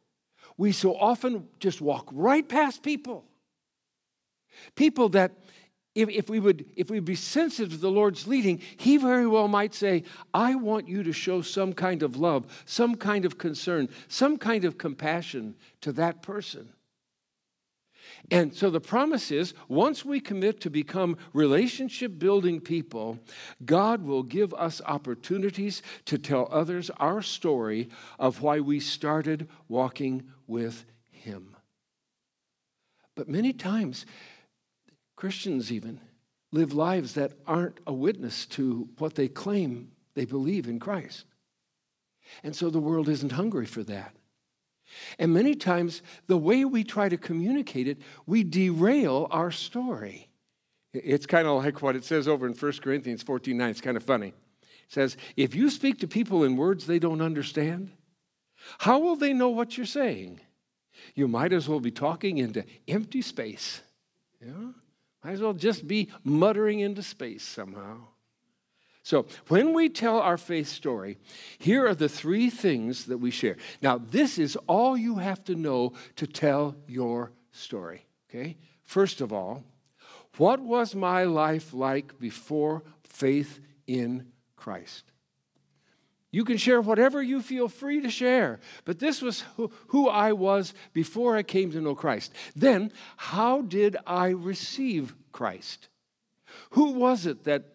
we 0.57 0.73
so 0.73 0.97
often 0.97 1.47
just 1.61 1.81
walk 1.81 2.09
right 2.11 2.49
past 2.49 2.83
people. 2.83 3.25
People 4.77 5.11
that 5.11 5.33
if, 5.95 6.09
if, 6.09 6.31
we 6.31 6.41
would 6.41 6.65
if 6.75 6.91
we 6.91 6.97
would 6.97 7.05
be 7.05 7.15
sensitive 7.15 7.73
to 7.73 7.77
the 7.77 7.91
Lord's 7.91 8.27
leading, 8.27 8.61
He 8.79 8.97
very 8.97 9.27
well 9.27 9.49
might 9.49 9.75
say, 9.75 10.05
I 10.33 10.55
want 10.55 10.89
you 10.89 11.03
to 11.03 11.13
show 11.13 11.43
some 11.43 11.75
kind 11.75 12.03
of 12.03 12.17
love, 12.17 12.63
some 12.65 12.95
kind 12.95 13.27
of 13.27 13.37
concern, 13.37 13.91
some 14.09 14.39
kind 14.39 14.65
of 14.65 14.79
compassion 14.79 15.55
to 15.83 15.93
that 15.93 16.23
person. 16.23 16.71
And 18.31 18.55
so 18.55 18.71
the 18.71 18.81
promise 18.81 19.31
is 19.31 19.53
once 19.69 20.05
we 20.05 20.21
commit 20.21 20.61
to 20.61 20.71
become 20.71 21.19
relationship 21.33 22.19
building 22.19 22.61
people, 22.61 23.19
God 23.65 24.03
will 24.03 24.23
give 24.23 24.55
us 24.55 24.81
opportunities 24.87 25.83
to 26.07 26.17
tell 26.17 26.49
others 26.51 26.91
our 26.99 27.21
story 27.21 27.91
of 28.19 28.41
why 28.41 28.61
we 28.61 28.81
started 28.81 29.49
walking 29.69 30.31
with 30.47 30.85
Him. 31.11 31.57
But 33.15 33.29
many 33.29 33.53
times, 33.53 34.07
Christians, 35.17 35.71
even, 35.71 36.01
live 36.53 36.73
lives 36.73 37.15
that 37.15 37.33
aren't 37.47 37.81
a 37.87 37.93
witness 37.93 38.47
to 38.47 38.89
what 38.99 39.15
they 39.15 39.29
claim 39.29 39.91
they 40.15 40.25
believe 40.25 40.69
in 40.69 40.79
Christ. 40.79 41.27
And 42.43 42.57
so 42.57 42.71
the 42.71 42.81
world 42.81 43.09
isn't 43.09 43.33
hungry 43.33 43.67
for 43.67 43.83
that. 43.85 44.15
And 45.19 45.33
many 45.33 45.55
times, 45.55 46.03
the 46.27 46.37
way 46.37 46.65
we 46.65 46.85
try 46.85 47.09
to 47.09 47.17
communicate 47.17 47.89
it, 47.89 47.99
we 48.27 48.45
derail 48.45 49.29
our 49.31 49.51
story. 49.51 50.29
It's 50.93 51.27
kind 51.27 51.49
of 51.49 51.63
like 51.63 51.81
what 51.81 51.97
it 51.97 52.05
says 52.05 52.29
over 52.29 52.47
in 52.47 52.53
1 52.53 52.73
Corinthians 52.83 53.23
14 53.23 53.57
9. 53.57 53.71
It's 53.71 53.81
kind 53.81 53.97
of 53.97 54.03
funny. 54.03 54.29
It 54.29 54.35
says, 54.89 55.17
If 55.37 55.55
you 55.55 55.71
speak 55.71 55.99
to 56.01 56.09
people 56.09 56.45
in 56.45 56.57
words 56.57 56.87
they 56.87 56.99
don't 56.99 57.23
understand, 57.23 57.91
how 58.79 58.99
will 58.99 59.17
they 59.17 59.33
know 59.33 59.49
what 59.49 59.77
you're 59.77 59.87
saying? 59.87 60.41
You 61.15 61.29
might 61.29 61.53
as 61.53 61.69
well 61.69 61.81
be 61.81 61.91
talking 61.91 62.39
into 62.39 62.65
empty 62.87 63.23
space. 63.23 63.81
Yeah? 64.41 64.73
Might 65.25 65.33
as 65.33 65.41
well 65.41 65.55
just 65.55 65.87
be 65.87 66.11
muttering 66.25 66.81
into 66.81 67.03
space 67.03 67.45
somehow. 67.45 67.99
So, 69.05 69.27
when 69.49 69.73
we 69.73 69.89
tell 69.89 70.21
our 70.21 70.39
faith 70.39 70.69
story, 70.69 71.19
here 71.59 71.87
are 71.87 71.95
the 71.95 72.09
three 72.09 72.51
things 72.51 73.07
that 73.07 73.19
we 73.19 73.33
share. 73.33 73.57
Now, 73.83 73.99
this 73.99 74.39
is 74.39 74.57
all 74.69 74.97
you 74.97 75.17
have 75.17 75.43
to 75.45 75.57
know 75.57 75.95
to 76.17 76.27
tell 76.27 76.77
your 76.87 77.33
story, 77.51 78.07
okay? 78.31 78.57
First 78.85 79.21
of 79.21 79.33
all, 79.33 79.65
what 80.37 80.61
was 80.61 80.95
my 80.95 81.25
life 81.25 81.75
like 81.75 82.19
before 82.21 82.85
faith 83.03 83.59
in 83.89 84.29
Christ? 84.57 85.05
You 86.31 86.45
can 86.45 86.57
share 86.57 86.81
whatever 86.81 87.21
you 87.23 87.43
feel 87.43 87.69
free 87.69 88.01
to 88.01 88.09
share, 88.09 88.61
but 88.85 89.01
this 89.01 89.21
was 89.21 89.43
who, 89.57 89.71
who, 89.89 90.09
I 90.09 90.33
was 90.33 90.73
before 90.93 91.37
I 91.37 91.43
came 91.43 91.73
to 91.73 91.81
know 91.81 91.95
Christ. 91.95 92.33
Then, 92.57 92.93
how 93.19 93.63
did 93.63 93.99
I 94.07 94.29
receive 94.29 95.15
Christ? 95.33 95.89
Who 96.71 96.93
was 96.93 97.27
it 97.27 97.45
that 97.45 97.72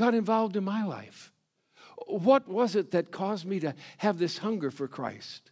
got 0.00 0.14
involved 0.14 0.56
in 0.56 0.64
my 0.64 0.82
life? 0.82 1.30
What 2.06 2.48
was 2.48 2.74
it 2.74 2.92
that 2.92 3.10
caused 3.10 3.44
me 3.44 3.60
to 3.60 3.74
have 3.98 4.18
this 4.18 4.38
hunger 4.38 4.70
for 4.70 4.88
Christ? 4.88 5.50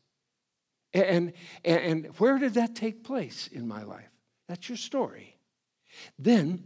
And, 0.94 1.34
and, 1.66 1.80
and 1.80 2.06
where 2.16 2.38
did 2.38 2.54
that 2.54 2.74
take 2.74 3.04
place 3.04 3.46
in 3.46 3.68
my 3.68 3.82
life? 3.82 4.08
That's 4.48 4.66
your 4.70 4.78
story. 4.78 5.36
Then, 6.18 6.64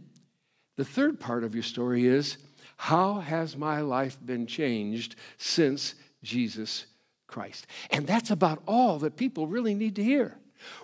the 0.77 0.85
third 0.85 1.19
part 1.19 1.43
of 1.43 1.53
your 1.53 1.63
story 1.63 2.07
is 2.07 2.37
how 2.77 3.15
has 3.15 3.57
my 3.57 3.81
life 3.81 4.17
been 4.25 4.47
changed 4.47 5.17
since 5.37 5.95
Jesus 6.23 6.85
Christ? 7.27 7.67
And 7.91 8.07
that's 8.07 8.31
about 8.31 8.63
all 8.65 8.97
that 8.99 9.17
people 9.17 9.45
really 9.45 9.75
need 9.75 9.97
to 9.97 10.03
hear. 10.03 10.37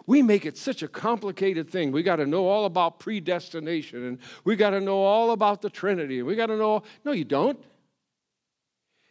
We 0.06 0.22
make 0.22 0.46
it 0.46 0.58
such 0.58 0.84
a 0.84 0.88
complicated 0.88 1.70
thing. 1.70 1.92
We 1.92 2.04
got 2.04 2.18
to 2.18 2.26
know 2.26 2.48
all 2.48 2.66
about 2.66 3.00
predestination 3.00 4.06
and 4.06 4.20
we 4.44 4.56
got 4.56 4.72
to 4.72 4.82
know 4.82 5.02
all 5.02 5.32
about 5.32 5.62
the 5.62 5.70
Trinity. 5.70 6.20
And 6.20 6.28
we 6.28 6.36
got 6.36 6.48
to 6.48 6.58
know. 6.58 6.84
No, 7.04 7.12
you 7.12 7.26
don't. 7.26 7.64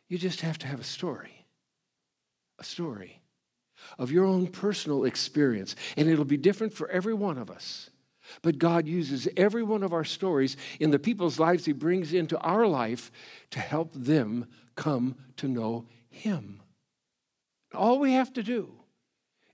You 0.09 0.19
just 0.19 0.41
have 0.41 0.59
to 0.59 0.67
have 0.67 0.81
a 0.81 0.85
story. 0.85 1.47
A 2.59 2.65
story 2.65 3.21
of 3.99 4.11
your 4.11 4.25
own 4.25 4.47
personal 4.47 5.05
experience. 5.05 5.77
And 5.97 6.09
it'll 6.09 6.25
be 6.25 6.37
different 6.37 6.73
for 6.73 6.89
every 6.91 7.15
one 7.15 7.39
of 7.39 7.51
us. 7.51 7.91
But 8.43 8.59
God 8.59 8.87
uses 8.87 9.29
every 9.37 9.63
one 9.63 9.83
of 9.83 9.93
our 9.93 10.05
stories 10.05 10.57
in 10.81 10.91
the 10.91 10.99
people's 10.99 11.39
lives 11.39 11.65
He 11.65 11.73
brings 11.73 12.13
into 12.13 12.39
our 12.41 12.67
life 12.67 13.11
to 13.51 13.61
help 13.61 13.93
them 13.95 14.47
come 14.77 15.17
to 15.37 15.49
know 15.49 15.87
Him. 16.11 16.61
All 17.75 17.99
we 17.99 18.13
have 18.13 18.33
to 18.35 18.43
do 18.43 18.78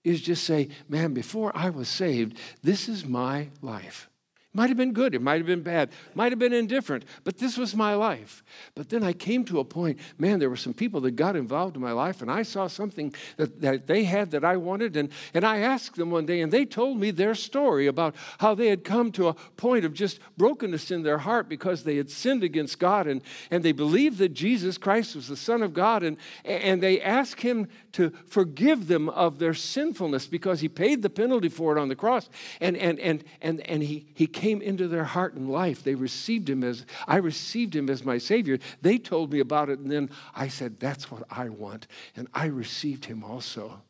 is 0.04 0.20
just 0.20 0.44
say, 0.44 0.68
man, 0.88 1.14
before 1.14 1.50
I 1.56 1.70
was 1.70 1.88
saved, 1.88 2.38
this 2.62 2.88
is 2.88 3.04
my 3.04 3.48
life. 3.62 4.08
Might 4.56 4.68
have 4.68 4.76
been 4.76 4.92
good, 4.92 5.16
it 5.16 5.20
might 5.20 5.38
have 5.38 5.46
been 5.46 5.62
bad, 5.62 5.90
might 6.14 6.30
have 6.30 6.38
been 6.38 6.52
indifferent, 6.52 7.04
but 7.24 7.38
this 7.38 7.58
was 7.58 7.74
my 7.74 7.94
life. 7.94 8.44
But 8.76 8.88
then 8.88 9.02
I 9.02 9.12
came 9.12 9.44
to 9.46 9.58
a 9.58 9.64
point, 9.64 9.98
man, 10.16 10.38
there 10.38 10.48
were 10.48 10.54
some 10.54 10.72
people 10.72 11.00
that 11.00 11.16
got 11.16 11.34
involved 11.34 11.74
in 11.74 11.82
my 11.82 11.90
life, 11.90 12.22
and 12.22 12.30
I 12.30 12.44
saw 12.44 12.68
something 12.68 13.12
that, 13.36 13.60
that 13.60 13.88
they 13.88 14.04
had 14.04 14.30
that 14.30 14.44
I 14.44 14.56
wanted. 14.56 14.96
And, 14.96 15.08
and 15.34 15.44
I 15.44 15.58
asked 15.58 15.96
them 15.96 16.12
one 16.12 16.24
day, 16.24 16.40
and 16.40 16.52
they 16.52 16.64
told 16.64 17.00
me 17.00 17.10
their 17.10 17.34
story 17.34 17.88
about 17.88 18.14
how 18.38 18.54
they 18.54 18.68
had 18.68 18.84
come 18.84 19.10
to 19.12 19.26
a 19.26 19.34
point 19.34 19.84
of 19.84 19.92
just 19.92 20.20
brokenness 20.36 20.92
in 20.92 21.02
their 21.02 21.18
heart 21.18 21.48
because 21.48 21.82
they 21.82 21.96
had 21.96 22.08
sinned 22.08 22.44
against 22.44 22.78
God 22.78 23.08
and, 23.08 23.22
and 23.50 23.64
they 23.64 23.72
believed 23.72 24.18
that 24.18 24.34
Jesus 24.34 24.78
Christ 24.78 25.16
was 25.16 25.26
the 25.26 25.36
Son 25.36 25.62
of 25.62 25.74
God. 25.74 26.04
And, 26.04 26.16
and 26.44 26.80
they 26.80 27.00
asked 27.00 27.40
Him 27.40 27.66
to 27.92 28.12
forgive 28.28 28.86
them 28.86 29.08
of 29.08 29.40
their 29.40 29.54
sinfulness 29.54 30.28
because 30.28 30.60
He 30.60 30.68
paid 30.68 31.02
the 31.02 31.10
penalty 31.10 31.48
for 31.48 31.76
it 31.76 31.80
on 31.80 31.88
the 31.88 31.96
cross. 31.96 32.28
And, 32.60 32.76
and, 32.76 33.00
and, 33.00 33.24
and, 33.42 33.60
and 33.62 33.82
He, 33.82 34.06
he 34.14 34.28
came 34.44 34.60
into 34.60 34.88
their 34.88 35.04
heart 35.04 35.32
and 35.32 35.50
life. 35.50 35.82
They 35.82 35.94
received 35.94 36.50
him 36.50 36.62
as, 36.62 36.84
I 37.08 37.16
received 37.16 37.74
him 37.74 37.88
as 37.88 38.04
my 38.04 38.18
Savior. 38.18 38.58
They 38.82 38.98
told 38.98 39.32
me 39.32 39.40
about 39.40 39.70
it, 39.70 39.78
and 39.78 39.90
then 39.90 40.10
I 40.34 40.48
said, 40.48 40.78
That's 40.78 41.10
what 41.10 41.22
I 41.30 41.48
want. 41.48 41.86
And 42.14 42.28
I 42.34 42.46
received 42.46 43.06
him 43.06 43.24
also. 43.24 43.80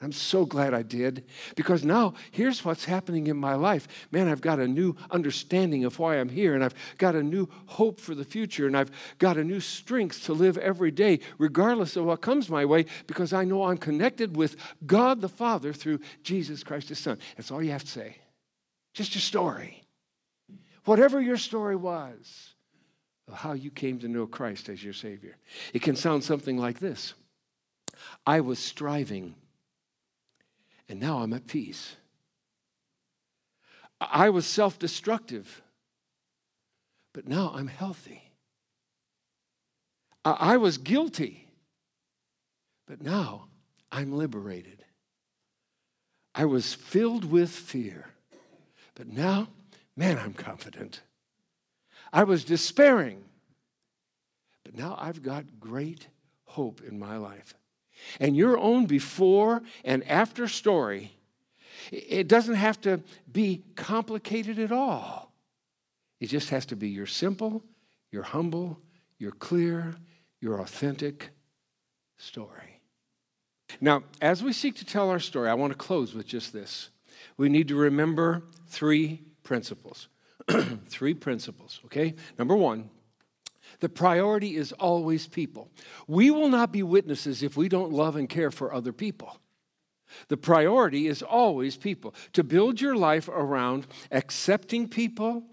I'm 0.00 0.10
so 0.10 0.44
glad 0.44 0.74
I 0.74 0.82
did 0.82 1.24
because 1.54 1.84
now 1.84 2.14
here's 2.32 2.64
what's 2.64 2.84
happening 2.84 3.28
in 3.28 3.36
my 3.36 3.54
life. 3.54 3.86
Man, 4.10 4.28
I've 4.28 4.40
got 4.40 4.58
a 4.58 4.66
new 4.66 4.96
understanding 5.12 5.84
of 5.84 5.96
why 6.00 6.16
I'm 6.16 6.28
here, 6.28 6.56
and 6.56 6.64
I've 6.64 6.74
got 6.98 7.14
a 7.14 7.22
new 7.22 7.48
hope 7.66 8.00
for 8.00 8.16
the 8.16 8.24
future, 8.24 8.66
and 8.66 8.76
I've 8.76 8.90
got 9.18 9.36
a 9.36 9.44
new 9.44 9.60
strength 9.60 10.24
to 10.24 10.32
live 10.32 10.58
every 10.58 10.90
day, 10.90 11.20
regardless 11.38 11.94
of 11.94 12.04
what 12.04 12.20
comes 12.20 12.48
my 12.48 12.64
way, 12.64 12.86
because 13.06 13.32
I 13.32 13.44
know 13.44 13.62
I'm 13.62 13.78
connected 13.78 14.36
with 14.36 14.56
God 14.86 15.20
the 15.20 15.28
Father 15.28 15.72
through 15.72 16.00
Jesus 16.24 16.64
Christ, 16.64 16.88
His 16.88 16.98
Son. 16.98 17.18
That's 17.36 17.52
all 17.52 17.62
you 17.62 17.70
have 17.70 17.84
to 17.84 17.90
say. 17.90 18.16
Just 18.94 19.14
your 19.14 19.22
story. 19.22 19.82
Whatever 20.84 21.20
your 21.20 21.36
story 21.36 21.76
was 21.76 22.54
of 23.28 23.34
how 23.34 23.52
you 23.52 23.70
came 23.70 23.98
to 23.98 24.08
know 24.08 24.26
Christ 24.26 24.68
as 24.68 24.82
your 24.82 24.94
Savior. 24.94 25.36
It 25.74 25.82
can 25.82 25.96
sound 25.96 26.24
something 26.24 26.56
like 26.56 26.78
this 26.78 27.14
I 28.26 28.40
was 28.40 28.58
striving, 28.58 29.34
and 30.88 31.00
now 31.00 31.18
I'm 31.18 31.32
at 31.32 31.46
peace. 31.46 31.96
I 34.00 34.30
was 34.30 34.46
self 34.46 34.78
destructive, 34.78 35.62
but 37.12 37.28
now 37.28 37.52
I'm 37.54 37.68
healthy. 37.68 38.22
I 40.24 40.56
was 40.58 40.78
guilty, 40.78 41.48
but 42.86 43.00
now 43.00 43.48
I'm 43.90 44.12
liberated. 44.12 44.84
I 46.34 46.44
was 46.44 46.74
filled 46.74 47.24
with 47.24 47.50
fear 47.50 48.06
but 48.98 49.06
now, 49.06 49.48
man, 49.96 50.18
I'm 50.18 50.34
confident. 50.34 51.00
I 52.12 52.24
was 52.24 52.44
despairing, 52.44 53.22
but 54.64 54.76
now 54.76 54.98
I've 55.00 55.22
got 55.22 55.60
great 55.60 56.08
hope 56.44 56.82
in 56.86 56.98
my 56.98 57.16
life. 57.16 57.54
And 58.18 58.36
your 58.36 58.58
own 58.58 58.86
before 58.86 59.62
and 59.84 60.06
after 60.08 60.48
story, 60.48 61.12
it 61.92 62.26
doesn't 62.26 62.56
have 62.56 62.80
to 62.82 63.00
be 63.30 63.62
complicated 63.76 64.58
at 64.58 64.72
all. 64.72 65.32
It 66.20 66.26
just 66.26 66.50
has 66.50 66.66
to 66.66 66.76
be 66.76 66.88
your 66.88 67.06
simple, 67.06 67.62
your 68.10 68.24
humble, 68.24 68.80
your 69.18 69.32
clear, 69.32 69.94
your 70.40 70.60
authentic 70.60 71.30
story. 72.16 72.80
Now, 73.80 74.02
as 74.20 74.42
we 74.42 74.52
seek 74.52 74.74
to 74.76 74.84
tell 74.84 75.08
our 75.08 75.20
story, 75.20 75.48
I 75.48 75.54
want 75.54 75.72
to 75.72 75.78
close 75.78 76.14
with 76.14 76.26
just 76.26 76.52
this 76.52 76.90
we 77.36 77.48
need 77.48 77.68
to 77.68 77.76
remember 77.76 78.42
three 78.66 79.22
principles. 79.42 80.08
three 80.86 81.14
principles, 81.14 81.80
okay? 81.86 82.14
Number 82.38 82.56
one, 82.56 82.90
the 83.80 83.88
priority 83.88 84.56
is 84.56 84.72
always 84.72 85.26
people. 85.26 85.70
We 86.06 86.30
will 86.30 86.48
not 86.48 86.72
be 86.72 86.82
witnesses 86.82 87.42
if 87.42 87.56
we 87.56 87.68
don't 87.68 87.92
love 87.92 88.16
and 88.16 88.28
care 88.28 88.50
for 88.50 88.72
other 88.72 88.92
people. 88.92 89.38
The 90.28 90.36
priority 90.36 91.06
is 91.06 91.22
always 91.22 91.76
people. 91.76 92.14
To 92.32 92.42
build 92.42 92.80
your 92.80 92.96
life 92.96 93.28
around 93.28 93.86
accepting 94.10 94.88
people, 94.88 95.44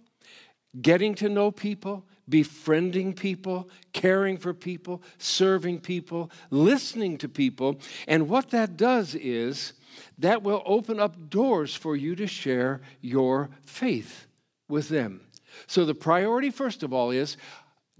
getting 0.81 1.13
to 1.15 1.29
know 1.29 1.51
people, 1.51 2.05
befriending 2.27 3.13
people, 3.13 3.69
caring 3.93 4.38
for 4.38 4.53
people, 4.53 5.03
serving 5.17 5.81
people, 5.81 6.31
listening 6.50 7.17
to 7.19 7.29
people. 7.29 7.79
And 8.07 8.29
what 8.29 8.50
that 8.50 8.77
does 8.77 9.13
is 9.13 9.74
that 10.17 10.43
will 10.43 10.63
open 10.65 10.99
up 10.99 11.29
doors 11.29 11.75
for 11.75 11.95
you 11.95 12.15
to 12.15 12.27
share 12.27 12.81
your 13.01 13.49
faith 13.63 14.27
with 14.67 14.89
them. 14.89 15.21
So, 15.67 15.85
the 15.85 15.95
priority, 15.95 16.49
first 16.49 16.83
of 16.83 16.93
all, 16.93 17.11
is 17.11 17.37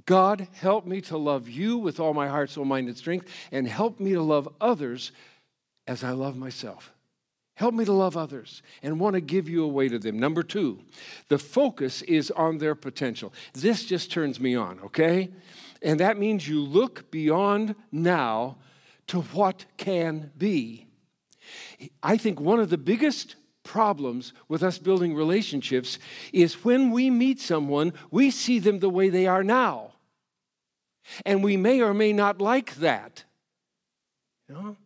God, 0.06 0.48
help 0.54 0.86
me 0.86 1.02
to 1.02 1.18
love 1.18 1.50
you 1.50 1.78
with 1.78 2.00
all 2.00 2.14
my 2.14 2.28
heart, 2.28 2.50
soul, 2.50 2.66
mind, 2.66 2.88
and 2.88 2.98
strength, 2.98 3.28
and 3.52 3.68
help 3.68 4.00
me 4.00 4.14
to 4.14 4.22
love 4.22 4.48
others 4.62 5.12
as 5.88 6.04
I 6.04 6.12
love 6.12 6.36
myself. 6.36 6.92
Help 7.56 7.74
me 7.74 7.86
to 7.86 7.94
love 7.94 8.18
others 8.18 8.62
and 8.84 9.00
want 9.00 9.14
to 9.14 9.22
give 9.22 9.48
you 9.48 9.64
away 9.64 9.88
to 9.88 9.98
them. 9.98 10.20
Number 10.20 10.44
two, 10.44 10.80
the 11.30 11.38
focus 11.38 12.02
is 12.02 12.30
on 12.32 12.58
their 12.58 12.76
potential. 12.76 13.34
This 13.54 13.86
just 13.86 14.12
turns 14.12 14.40
me 14.40 14.56
on, 14.56 14.80
okay? 14.82 15.30
And 15.82 16.00
that 16.02 16.18
means 16.18 16.48
you 16.48 16.60
look 16.60 17.10
beyond 17.12 17.76
now 17.92 18.58
to 19.08 19.22
what 19.22 19.66
can 19.78 20.32
be. 20.38 20.88
I 22.02 22.18
think 22.18 22.40
one 22.40 22.60
of 22.60 22.70
the 22.70 22.78
biggest 22.78 23.36
problems 23.64 24.34
with 24.48 24.64
us 24.64 24.78
building 24.78 25.16
relationships 25.16 26.00
is 26.32 26.64
when 26.64 26.92
we 26.92 27.10
meet 27.10 27.40
someone, 27.40 27.94
we 28.12 28.32
see 28.32 28.60
them 28.60 28.80
the 28.80 28.90
way 28.90 29.10
they 29.10 29.28
are 29.28 29.44
now. 29.44 29.92
And 31.26 31.44
we 31.44 31.58
may 31.58 31.82
or 31.82 31.94
may 31.94 32.14
not 32.14 32.40
like 32.40 32.76
that. 32.76 33.24
You 34.48 34.56
know? 34.56 34.78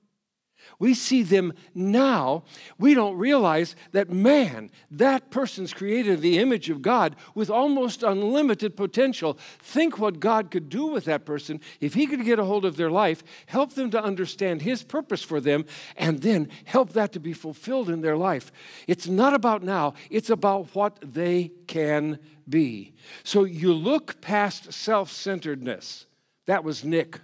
We 0.79 0.93
see 0.93 1.23
them 1.23 1.53
now. 1.75 2.43
We 2.77 2.93
don't 2.93 3.17
realize 3.17 3.75
that, 3.91 4.09
man, 4.09 4.71
that 4.89 5.29
person's 5.29 5.73
created 5.73 6.21
the 6.21 6.39
image 6.39 6.69
of 6.69 6.81
God 6.81 7.17
with 7.35 7.49
almost 7.49 8.01
unlimited 8.01 8.77
potential. 8.77 9.37
Think 9.59 9.99
what 9.99 10.21
God 10.21 10.49
could 10.49 10.69
do 10.69 10.85
with 10.87 11.03
that 11.03 11.25
person 11.25 11.59
if 11.81 11.95
He 11.95 12.07
could 12.07 12.23
get 12.23 12.39
a 12.39 12.45
hold 12.45 12.63
of 12.63 12.77
their 12.77 12.89
life, 12.89 13.23
help 13.47 13.73
them 13.73 13.91
to 13.91 14.01
understand 14.01 14.61
His 14.61 14.81
purpose 14.81 15.21
for 15.21 15.41
them, 15.41 15.65
and 15.97 16.21
then 16.21 16.47
help 16.63 16.93
that 16.93 17.11
to 17.11 17.19
be 17.19 17.33
fulfilled 17.33 17.89
in 17.89 17.99
their 17.99 18.17
life. 18.17 18.49
It's 18.87 19.07
not 19.07 19.33
about 19.33 19.61
now, 19.63 19.95
it's 20.09 20.29
about 20.29 20.73
what 20.73 20.97
they 21.01 21.51
can 21.67 22.19
be. 22.47 22.93
So 23.23 23.43
you 23.43 23.73
look 23.73 24.21
past 24.21 24.71
self 24.71 25.11
centeredness. 25.11 26.05
That 26.45 26.63
was 26.63 26.85
Nick 26.85 27.19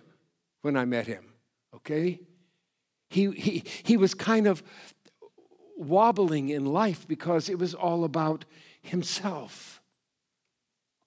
when 0.62 0.76
I 0.76 0.84
met 0.84 1.08
him, 1.08 1.26
okay? 1.74 2.20
He, 3.16 3.32
he, 3.32 3.64
he 3.84 3.96
was 3.96 4.14
kind 4.14 4.46
of 4.46 4.62
wobbling 5.78 6.50
in 6.50 6.66
life 6.66 7.08
because 7.08 7.48
it 7.48 7.58
was 7.58 7.74
all 7.74 8.04
about 8.04 8.44
himself. 8.82 9.82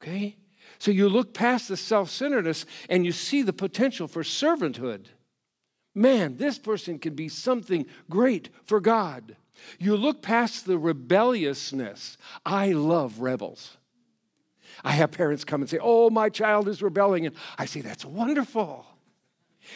Okay? 0.00 0.36
So 0.78 0.90
you 0.90 1.10
look 1.10 1.34
past 1.34 1.68
the 1.68 1.76
self 1.76 2.08
centeredness 2.08 2.64
and 2.88 3.04
you 3.04 3.12
see 3.12 3.42
the 3.42 3.52
potential 3.52 4.08
for 4.08 4.22
servanthood. 4.22 5.08
Man, 5.94 6.38
this 6.38 6.58
person 6.58 6.98
can 6.98 7.14
be 7.14 7.28
something 7.28 7.84
great 8.08 8.48
for 8.64 8.80
God. 8.80 9.36
You 9.78 9.94
look 9.94 10.22
past 10.22 10.64
the 10.64 10.78
rebelliousness. 10.78 12.16
I 12.46 12.72
love 12.72 13.20
rebels. 13.20 13.76
I 14.82 14.92
have 14.92 15.10
parents 15.10 15.44
come 15.44 15.60
and 15.60 15.68
say, 15.68 15.78
Oh, 15.78 16.08
my 16.08 16.30
child 16.30 16.68
is 16.68 16.80
rebelling. 16.80 17.26
And 17.26 17.36
I 17.58 17.66
say, 17.66 17.82
That's 17.82 18.06
wonderful. 18.06 18.86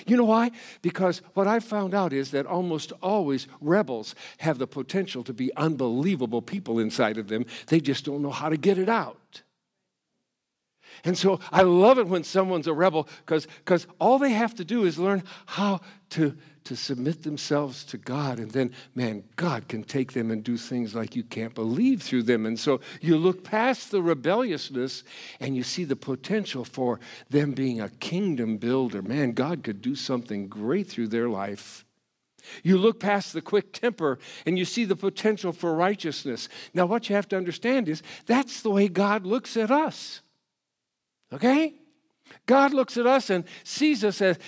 You 0.07 0.17
know 0.17 0.25
why? 0.25 0.51
Because 0.83 1.23
what 1.35 1.47
I've 1.47 1.65
found 1.65 1.95
out 1.95 2.13
is 2.13 2.31
that 2.33 2.47
almost 2.47 2.93
always 3.03 3.47
rebels 3.61 4.15
have 4.39 4.59
the 4.59 4.67
potential 4.67 5.23
to 5.25 5.33
be 5.33 5.55
unbelievable 5.57 6.43
people 6.43 6.79
inside 6.79 7.19
of 7.19 7.29
them. 7.29 7.47
They 7.69 7.81
just 7.81 8.05
don't 8.05 8.23
know 8.23 8.31
how 8.31 8.49
to 8.49 8.57
get 8.57 8.79
it 8.79 8.89
out. 8.89 9.19
And 11.05 11.19
so 11.19 11.41
I 11.51 11.63
love 11.63 11.99
it 11.99 12.07
when 12.07 12.23
someone's 12.23 12.67
a 12.67 12.73
rebel 12.73 13.09
because 13.27 13.87
all 13.99 14.19
they 14.19 14.31
have 14.31 14.55
to 14.57 14.65
do 14.65 14.85
is 14.85 14.99
learn 14.99 15.25
how 15.47 15.81
to 16.11 16.37
to 16.65 16.77
submit 16.77 17.23
themselves 17.23 17.85
to 17.85 17.99
God. 17.99 18.39
And 18.39 18.51
then, 18.51 18.73
man, 18.95 19.25
God 19.37 19.69
can 19.69 19.83
take 19.83 20.13
them 20.13 20.31
and 20.31 20.45
do 20.45 20.57
things 20.57 20.95
like 20.95 21.17
you 21.17 21.25
can't 21.25 21.55
believe 21.55 22.03
through 22.03 22.25
them. 22.25 22.47
And 22.47 22.59
so 22.59 22.81
you 23.01 23.17
look 23.17 23.45
past 23.45 23.91
the 23.91 24.03
rebelliousness 24.03 25.05
and 25.41 25.57
you 25.57 25.63
see 25.63 25.85
the 25.85 25.97
potential 25.97 26.65
for 26.65 27.01
them 27.31 27.53
being 27.53 27.81
a 27.81 27.89
kingdom 27.89 28.59
builder. 28.59 29.03
Man, 29.03 29.33
God 29.33 29.63
could 29.63 29.83
do 29.83 29.95
something 29.95 30.49
great 30.49 30.87
through 30.87 31.09
their 31.09 31.29
life. 31.29 31.85
You 32.65 32.77
look 32.77 32.99
past 32.99 33.33
the 33.33 33.43
quick 33.43 33.73
temper 33.73 34.19
and 34.47 34.59
you 34.59 34.65
see 34.65 34.85
the 34.85 34.97
potential 34.97 35.53
for 35.53 35.75
righteousness. 35.75 36.49
Now, 36.75 36.87
what 36.87 37.09
you 37.09 37.15
have 37.15 37.29
to 37.29 37.37
understand 37.37 37.89
is 37.89 38.03
that's 38.27 38.63
the 38.63 38.71
way 38.71 38.89
God 38.89 39.25
looks 39.25 39.57
at 39.57 39.71
us. 39.71 40.22
Okay? 41.33 41.75
God 42.47 42.73
looks 42.73 42.97
at 42.97 43.07
us 43.07 43.31
and 43.31 43.45
sees 43.65 44.05
us 44.05 44.21
as, 44.21 44.39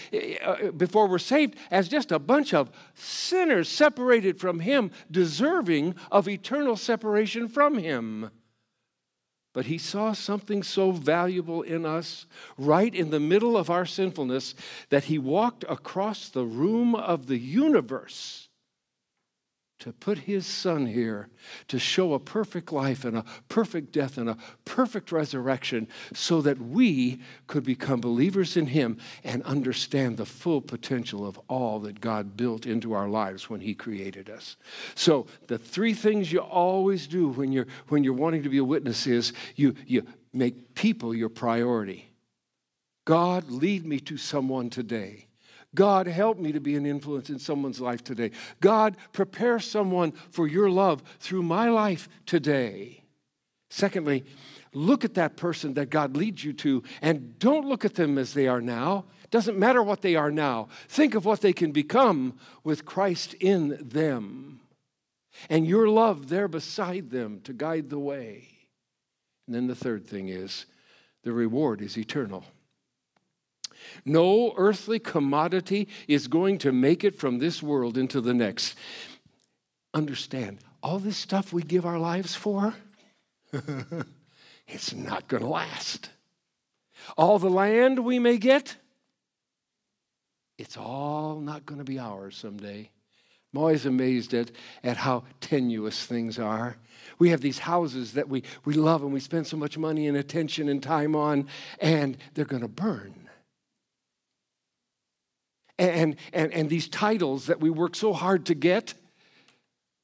uh, 0.44 0.70
before 0.72 1.06
we're 1.06 1.18
saved, 1.18 1.56
as 1.70 1.88
just 1.88 2.12
a 2.12 2.18
bunch 2.18 2.54
of 2.54 2.70
sinners 2.94 3.68
separated 3.68 4.38
from 4.38 4.60
Him, 4.60 4.90
deserving 5.10 5.94
of 6.10 6.28
eternal 6.28 6.76
separation 6.76 7.48
from 7.48 7.78
Him. 7.78 8.30
But 9.52 9.66
he 9.66 9.78
saw 9.78 10.12
something 10.12 10.64
so 10.64 10.90
valuable 10.90 11.62
in 11.62 11.86
us, 11.86 12.26
right 12.58 12.92
in 12.92 13.10
the 13.10 13.20
middle 13.20 13.56
of 13.56 13.70
our 13.70 13.86
sinfulness, 13.86 14.54
that 14.88 15.04
he 15.04 15.16
walked 15.16 15.64
across 15.68 16.28
the 16.28 16.44
room 16.44 16.96
of 16.96 17.28
the 17.28 17.38
universe 17.38 18.48
to 19.84 19.92
put 19.92 20.20
his 20.20 20.46
son 20.46 20.86
here 20.86 21.28
to 21.68 21.78
show 21.78 22.14
a 22.14 22.18
perfect 22.18 22.72
life 22.72 23.04
and 23.04 23.18
a 23.18 23.24
perfect 23.50 23.92
death 23.92 24.16
and 24.16 24.30
a 24.30 24.38
perfect 24.64 25.12
resurrection 25.12 25.86
so 26.14 26.40
that 26.40 26.58
we 26.58 27.20
could 27.48 27.64
become 27.64 28.00
believers 28.00 28.56
in 28.56 28.68
him 28.68 28.96
and 29.24 29.42
understand 29.42 30.16
the 30.16 30.24
full 30.24 30.62
potential 30.62 31.26
of 31.26 31.38
all 31.48 31.80
that 31.80 32.00
God 32.00 32.34
built 32.34 32.64
into 32.64 32.94
our 32.94 33.10
lives 33.10 33.50
when 33.50 33.60
he 33.60 33.74
created 33.74 34.30
us. 34.30 34.56
So 34.94 35.26
the 35.48 35.58
three 35.58 35.92
things 35.92 36.32
you 36.32 36.40
always 36.40 37.06
do 37.06 37.28
when 37.28 37.52
you're 37.52 37.66
when 37.88 38.04
you're 38.04 38.14
wanting 38.14 38.42
to 38.44 38.48
be 38.48 38.56
a 38.56 38.64
witness 38.64 39.06
is 39.06 39.34
you 39.54 39.74
you 39.86 40.06
make 40.32 40.74
people 40.74 41.14
your 41.14 41.28
priority. 41.28 42.08
God 43.04 43.50
lead 43.50 43.84
me 43.84 44.00
to 44.00 44.16
someone 44.16 44.70
today 44.70 45.26
God, 45.74 46.06
help 46.06 46.38
me 46.38 46.52
to 46.52 46.60
be 46.60 46.76
an 46.76 46.86
influence 46.86 47.30
in 47.30 47.38
someone's 47.38 47.80
life 47.80 48.04
today. 48.04 48.30
God, 48.60 48.96
prepare 49.12 49.58
someone 49.58 50.12
for 50.30 50.46
your 50.46 50.70
love 50.70 51.02
through 51.18 51.42
my 51.42 51.68
life 51.68 52.08
today. 52.26 53.04
Secondly, 53.70 54.24
look 54.72 55.04
at 55.04 55.14
that 55.14 55.36
person 55.36 55.74
that 55.74 55.90
God 55.90 56.16
leads 56.16 56.44
you 56.44 56.52
to 56.54 56.82
and 57.02 57.38
don't 57.38 57.66
look 57.66 57.84
at 57.84 57.94
them 57.94 58.18
as 58.18 58.34
they 58.34 58.46
are 58.46 58.60
now. 58.60 59.06
Doesn't 59.30 59.58
matter 59.58 59.82
what 59.82 60.00
they 60.00 60.14
are 60.14 60.30
now. 60.30 60.68
Think 60.88 61.14
of 61.14 61.24
what 61.24 61.40
they 61.40 61.52
can 61.52 61.72
become 61.72 62.38
with 62.62 62.84
Christ 62.84 63.34
in 63.34 63.78
them 63.80 64.60
and 65.50 65.66
your 65.66 65.88
love 65.88 66.28
there 66.28 66.48
beside 66.48 67.10
them 67.10 67.40
to 67.44 67.52
guide 67.52 67.90
the 67.90 67.98
way. 67.98 68.48
And 69.46 69.54
then 69.54 69.66
the 69.66 69.74
third 69.74 70.06
thing 70.06 70.28
is 70.28 70.66
the 71.22 71.32
reward 71.32 71.80
is 71.82 71.98
eternal. 71.98 72.44
No 74.04 74.54
earthly 74.56 74.98
commodity 74.98 75.88
is 76.08 76.28
going 76.28 76.58
to 76.58 76.72
make 76.72 77.04
it 77.04 77.16
from 77.16 77.38
this 77.38 77.62
world 77.62 77.96
into 77.98 78.20
the 78.20 78.34
next. 78.34 78.76
Understand, 79.92 80.58
all 80.82 80.98
this 80.98 81.16
stuff 81.16 81.52
we 81.52 81.62
give 81.62 81.86
our 81.86 81.98
lives 81.98 82.34
for, 82.34 82.74
it's 84.68 84.92
not 84.94 85.28
going 85.28 85.42
to 85.42 85.48
last. 85.48 86.10
All 87.16 87.38
the 87.38 87.50
land 87.50 88.04
we 88.04 88.18
may 88.18 88.38
get, 88.38 88.76
it's 90.58 90.76
all 90.76 91.40
not 91.40 91.66
going 91.66 91.78
to 91.78 91.84
be 91.84 91.98
ours 91.98 92.36
someday. 92.36 92.90
I'm 93.52 93.60
always 93.60 93.86
amazed 93.86 94.34
at, 94.34 94.50
at 94.82 94.96
how 94.96 95.24
tenuous 95.40 96.06
things 96.06 96.38
are. 96.40 96.76
We 97.18 97.30
have 97.30 97.40
these 97.40 97.60
houses 97.60 98.14
that 98.14 98.28
we, 98.28 98.42
we 98.64 98.74
love 98.74 99.02
and 99.02 99.12
we 99.12 99.20
spend 99.20 99.46
so 99.46 99.56
much 99.56 99.78
money 99.78 100.08
and 100.08 100.16
attention 100.16 100.68
and 100.68 100.82
time 100.82 101.14
on, 101.14 101.46
and 101.78 102.16
they're 102.34 102.44
going 102.44 102.62
to 102.62 102.68
burn. 102.68 103.23
And, 105.78 106.16
and, 106.32 106.52
and 106.52 106.70
these 106.70 106.88
titles 106.88 107.46
that 107.46 107.60
we 107.60 107.70
work 107.70 107.96
so 107.96 108.12
hard 108.12 108.46
to 108.46 108.54
get, 108.54 108.94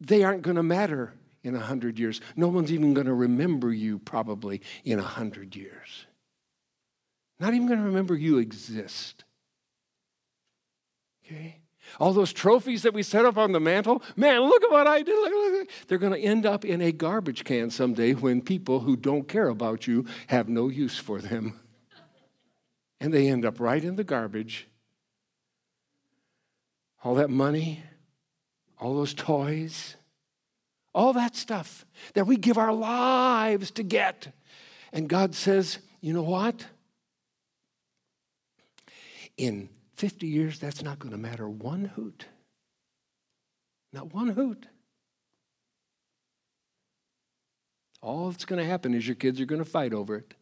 they 0.00 0.24
aren't 0.24 0.42
going 0.42 0.56
to 0.56 0.62
matter 0.62 1.12
in 1.42 1.54
a 1.54 1.60
hundred 1.60 1.98
years. 1.98 2.20
No 2.36 2.48
one's 2.48 2.72
even 2.72 2.94
going 2.94 3.06
to 3.06 3.14
remember 3.14 3.72
you 3.72 3.98
probably 3.98 4.62
in 4.84 4.98
a 4.98 5.02
hundred 5.02 5.54
years. 5.54 6.06
Not 7.38 7.54
even 7.54 7.66
going 7.66 7.78
to 7.78 7.86
remember 7.86 8.14
you 8.14 8.38
exist. 8.38 9.24
Okay? 11.24 11.56
All 11.98 12.12
those 12.12 12.32
trophies 12.32 12.82
that 12.82 12.92
we 12.92 13.02
set 13.02 13.24
up 13.24 13.36
on 13.36 13.52
the 13.52 13.60
mantle, 13.60 14.02
man, 14.14 14.42
look 14.42 14.62
at 14.62 14.70
what 14.70 14.86
I 14.86 15.02
did. 15.02 15.14
Look, 15.14 15.32
look, 15.32 15.52
look. 15.52 15.70
They're 15.88 15.98
going 15.98 16.12
to 16.12 16.20
end 16.20 16.46
up 16.46 16.64
in 16.64 16.80
a 16.82 16.92
garbage 16.92 17.44
can 17.44 17.70
someday 17.70 18.12
when 18.12 18.42
people 18.42 18.80
who 18.80 18.96
don't 18.96 19.26
care 19.26 19.48
about 19.48 19.86
you 19.86 20.04
have 20.28 20.48
no 20.48 20.68
use 20.68 20.98
for 20.98 21.20
them. 21.20 21.58
And 23.02 23.14
they 23.14 23.28
end 23.28 23.46
up 23.46 23.58
right 23.58 23.82
in 23.82 23.96
the 23.96 24.04
garbage 24.04 24.68
all 27.02 27.14
that 27.16 27.30
money, 27.30 27.82
all 28.78 28.94
those 28.94 29.14
toys, 29.14 29.96
all 30.94 31.12
that 31.12 31.36
stuff 31.36 31.84
that 32.14 32.26
we 32.26 32.36
give 32.36 32.58
our 32.58 32.72
lives 32.72 33.70
to 33.72 33.82
get. 33.82 34.28
And 34.92 35.08
God 35.08 35.34
says, 35.34 35.78
you 36.00 36.12
know 36.12 36.22
what? 36.22 36.66
In 39.36 39.68
50 39.96 40.26
years, 40.26 40.58
that's 40.58 40.82
not 40.82 40.98
going 40.98 41.12
to 41.12 41.18
matter 41.18 41.48
one 41.48 41.84
hoot. 41.84 42.26
Not 43.92 44.12
one 44.12 44.28
hoot. 44.28 44.66
All 48.02 48.30
that's 48.30 48.44
going 48.44 48.62
to 48.62 48.68
happen 48.68 48.94
is 48.94 49.06
your 49.06 49.14
kids 49.14 49.40
are 49.40 49.46
going 49.46 49.62
to 49.62 49.70
fight 49.70 49.92
over 49.92 50.16
it. 50.16 50.34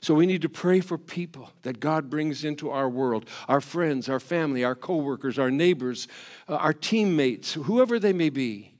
So 0.00 0.14
we 0.14 0.26
need 0.26 0.42
to 0.42 0.48
pray 0.48 0.80
for 0.80 0.98
people 0.98 1.50
that 1.62 1.80
God 1.80 2.10
brings 2.10 2.44
into 2.44 2.70
our 2.70 2.88
world 2.88 3.28
our 3.48 3.60
friends, 3.60 4.08
our 4.08 4.20
family, 4.20 4.64
our 4.64 4.74
coworkers, 4.74 5.38
our 5.38 5.50
neighbors, 5.50 6.08
uh, 6.48 6.56
our 6.56 6.72
teammates, 6.72 7.54
whoever 7.54 7.98
they 7.98 8.12
may 8.12 8.30
be. 8.30 8.72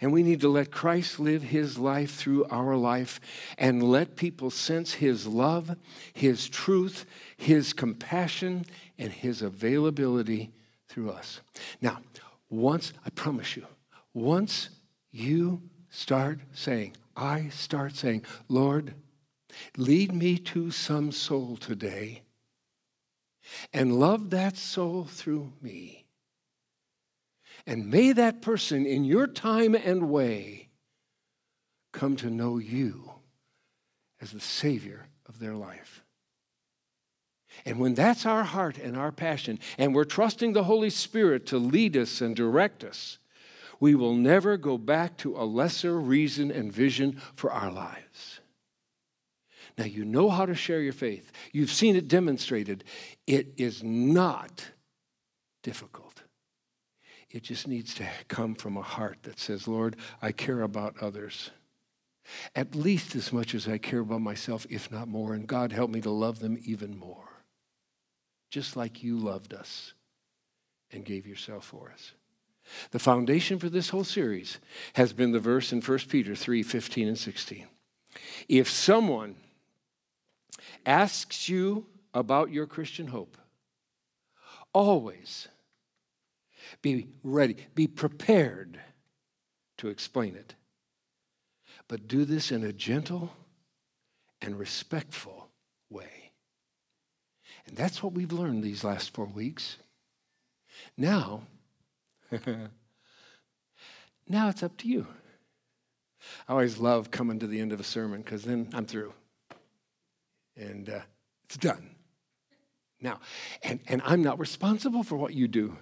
And 0.00 0.12
we 0.12 0.22
need 0.22 0.42
to 0.42 0.48
let 0.48 0.70
Christ 0.70 1.18
live 1.18 1.42
his 1.42 1.78
life 1.78 2.14
through 2.16 2.44
our 2.46 2.76
life 2.76 3.18
and 3.56 3.82
let 3.82 4.16
people 4.16 4.50
sense 4.50 4.94
his 4.94 5.26
love, 5.26 5.74
his 6.12 6.48
truth, 6.48 7.06
his 7.36 7.72
compassion, 7.72 8.66
and 8.98 9.10
his 9.10 9.40
availability 9.40 10.52
through 10.88 11.10
us. 11.10 11.40
Now, 11.80 12.00
once, 12.50 12.92
I 13.04 13.10
promise 13.10 13.56
you, 13.56 13.66
once 14.12 14.68
you 15.10 15.62
start 15.88 16.40
saying, 16.52 16.94
I 17.16 17.48
start 17.48 17.96
saying, 17.96 18.24
Lord, 18.48 18.94
Lead 19.76 20.12
me 20.12 20.38
to 20.38 20.70
some 20.70 21.12
soul 21.12 21.56
today 21.56 22.22
and 23.72 23.98
love 23.98 24.30
that 24.30 24.56
soul 24.56 25.04
through 25.04 25.52
me. 25.62 26.04
And 27.66 27.90
may 27.90 28.12
that 28.12 28.42
person 28.42 28.86
in 28.86 29.04
your 29.04 29.26
time 29.26 29.74
and 29.74 30.08
way 30.10 30.68
come 31.92 32.16
to 32.16 32.30
know 32.30 32.58
you 32.58 33.10
as 34.20 34.32
the 34.32 34.40
Savior 34.40 35.08
of 35.28 35.38
their 35.38 35.54
life. 35.54 36.02
And 37.64 37.80
when 37.80 37.94
that's 37.94 38.26
our 38.26 38.44
heart 38.44 38.76
and 38.76 38.96
our 38.96 39.10
passion, 39.10 39.58
and 39.78 39.94
we're 39.94 40.04
trusting 40.04 40.52
the 40.52 40.64
Holy 40.64 40.90
Spirit 40.90 41.46
to 41.46 41.58
lead 41.58 41.96
us 41.96 42.20
and 42.20 42.36
direct 42.36 42.84
us, 42.84 43.18
we 43.80 43.94
will 43.94 44.14
never 44.14 44.56
go 44.56 44.78
back 44.78 45.16
to 45.18 45.36
a 45.36 45.44
lesser 45.44 45.98
reason 45.98 46.50
and 46.50 46.72
vision 46.72 47.20
for 47.34 47.50
our 47.50 47.70
lives. 47.70 48.40
Now, 49.78 49.84
you 49.84 50.04
know 50.04 50.30
how 50.30 50.46
to 50.46 50.54
share 50.54 50.80
your 50.80 50.92
faith, 50.92 51.30
you've 51.52 51.72
seen 51.72 51.96
it 51.96 52.08
demonstrated. 52.08 52.84
It 53.26 53.54
is 53.56 53.82
not 53.82 54.66
difficult. 55.62 56.22
It 57.30 57.42
just 57.42 57.68
needs 57.68 57.94
to 57.94 58.06
come 58.28 58.54
from 58.54 58.76
a 58.76 58.82
heart 58.82 59.18
that 59.24 59.38
says, 59.38 59.68
Lord, 59.68 59.96
I 60.22 60.32
care 60.32 60.62
about 60.62 61.02
others 61.02 61.50
at 62.54 62.74
least 62.74 63.14
as 63.14 63.32
much 63.32 63.54
as 63.54 63.68
I 63.68 63.78
care 63.78 64.00
about 64.00 64.20
myself, 64.20 64.66
if 64.70 64.90
not 64.90 65.08
more. 65.08 65.34
And 65.34 65.46
God, 65.46 65.72
help 65.72 65.90
me 65.90 66.00
to 66.02 66.10
love 66.10 66.38
them 66.38 66.58
even 66.64 66.98
more, 66.98 67.28
just 68.50 68.76
like 68.76 69.02
you 69.02 69.18
loved 69.18 69.54
us 69.54 69.94
and 70.90 71.04
gave 71.04 71.26
yourself 71.26 71.64
for 71.64 71.90
us. 71.92 72.12
The 72.90 72.98
foundation 72.98 73.58
for 73.58 73.68
this 73.68 73.90
whole 73.90 74.04
series 74.04 74.58
has 74.94 75.12
been 75.12 75.32
the 75.32 75.38
verse 75.38 75.72
in 75.72 75.80
1 75.80 75.98
Peter 76.08 76.34
3 76.34 76.62
15 76.62 77.08
and 77.08 77.18
16. 77.18 77.66
If 78.48 78.68
someone 78.68 79.36
asks 80.84 81.48
you 81.48 81.86
about 82.14 82.50
your 82.50 82.66
Christian 82.66 83.08
hope, 83.08 83.36
always 84.72 85.48
be 86.82 87.08
ready, 87.22 87.56
be 87.74 87.86
prepared 87.86 88.80
to 89.78 89.88
explain 89.88 90.34
it. 90.34 90.54
But 91.88 92.08
do 92.08 92.24
this 92.24 92.50
in 92.50 92.64
a 92.64 92.72
gentle 92.72 93.32
and 94.42 94.58
respectful 94.58 95.48
way. 95.88 96.32
And 97.66 97.76
that's 97.76 98.02
what 98.02 98.12
we've 98.12 98.32
learned 98.32 98.62
these 98.62 98.84
last 98.84 99.14
four 99.14 99.26
weeks. 99.26 99.76
Now, 100.96 101.42
now 104.28 104.48
it's 104.48 104.62
up 104.62 104.76
to 104.78 104.88
you. 104.88 105.06
I 106.48 106.52
always 106.52 106.78
love 106.78 107.10
coming 107.10 107.38
to 107.38 107.46
the 107.46 107.60
end 107.60 107.72
of 107.72 107.80
a 107.80 107.84
sermon 107.84 108.22
because 108.22 108.42
then 108.42 108.68
I'm 108.72 108.86
through 108.86 109.12
and 110.56 110.88
uh, 110.88 111.00
it's 111.44 111.56
done. 111.56 111.90
Now, 113.00 113.20
and, 113.62 113.80
and 113.88 114.02
I'm 114.04 114.22
not 114.22 114.38
responsible 114.38 115.02
for 115.02 115.16
what 115.16 115.34
you 115.34 115.48
do. 115.48 115.76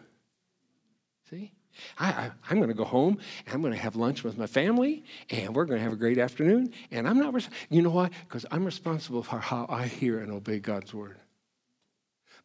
See? 1.30 1.52
I, 1.98 2.30
am 2.50 2.56
going 2.58 2.68
to 2.68 2.74
go 2.74 2.84
home 2.84 3.18
and 3.46 3.54
I'm 3.54 3.60
going 3.60 3.72
to 3.72 3.78
have 3.78 3.96
lunch 3.96 4.22
with 4.22 4.38
my 4.38 4.46
family 4.46 5.04
and 5.30 5.54
we're 5.54 5.64
going 5.64 5.78
to 5.78 5.84
have 5.84 5.92
a 5.92 5.96
great 5.96 6.18
afternoon. 6.18 6.72
And 6.90 7.08
I'm 7.08 7.18
not, 7.18 7.34
res- 7.34 7.50
you 7.68 7.82
know 7.82 7.90
why? 7.90 8.10
Because 8.28 8.46
I'm 8.50 8.64
responsible 8.64 9.22
for 9.22 9.38
how 9.38 9.66
I 9.68 9.87
hear 9.87 10.20
and 10.20 10.30
obey 10.30 10.58
God's 10.58 10.94
word. 10.94 11.18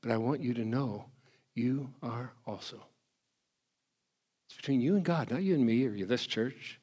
But 0.02 0.12
I 0.12 0.18
want 0.18 0.42
you 0.42 0.54
to 0.56 0.66
know 0.66 1.06
you 1.54 1.90
are 2.02 2.34
also. 2.48 2.82
It's 4.48 4.56
between 4.56 4.82
you 4.82 4.96
and 4.96 5.04
God, 5.04 5.30
not 5.30 5.44
you 5.44 5.56
and 5.56 5.66
me 5.66 5.86
or 5.86 6.06
this 6.06 6.26
church. 6.26 6.80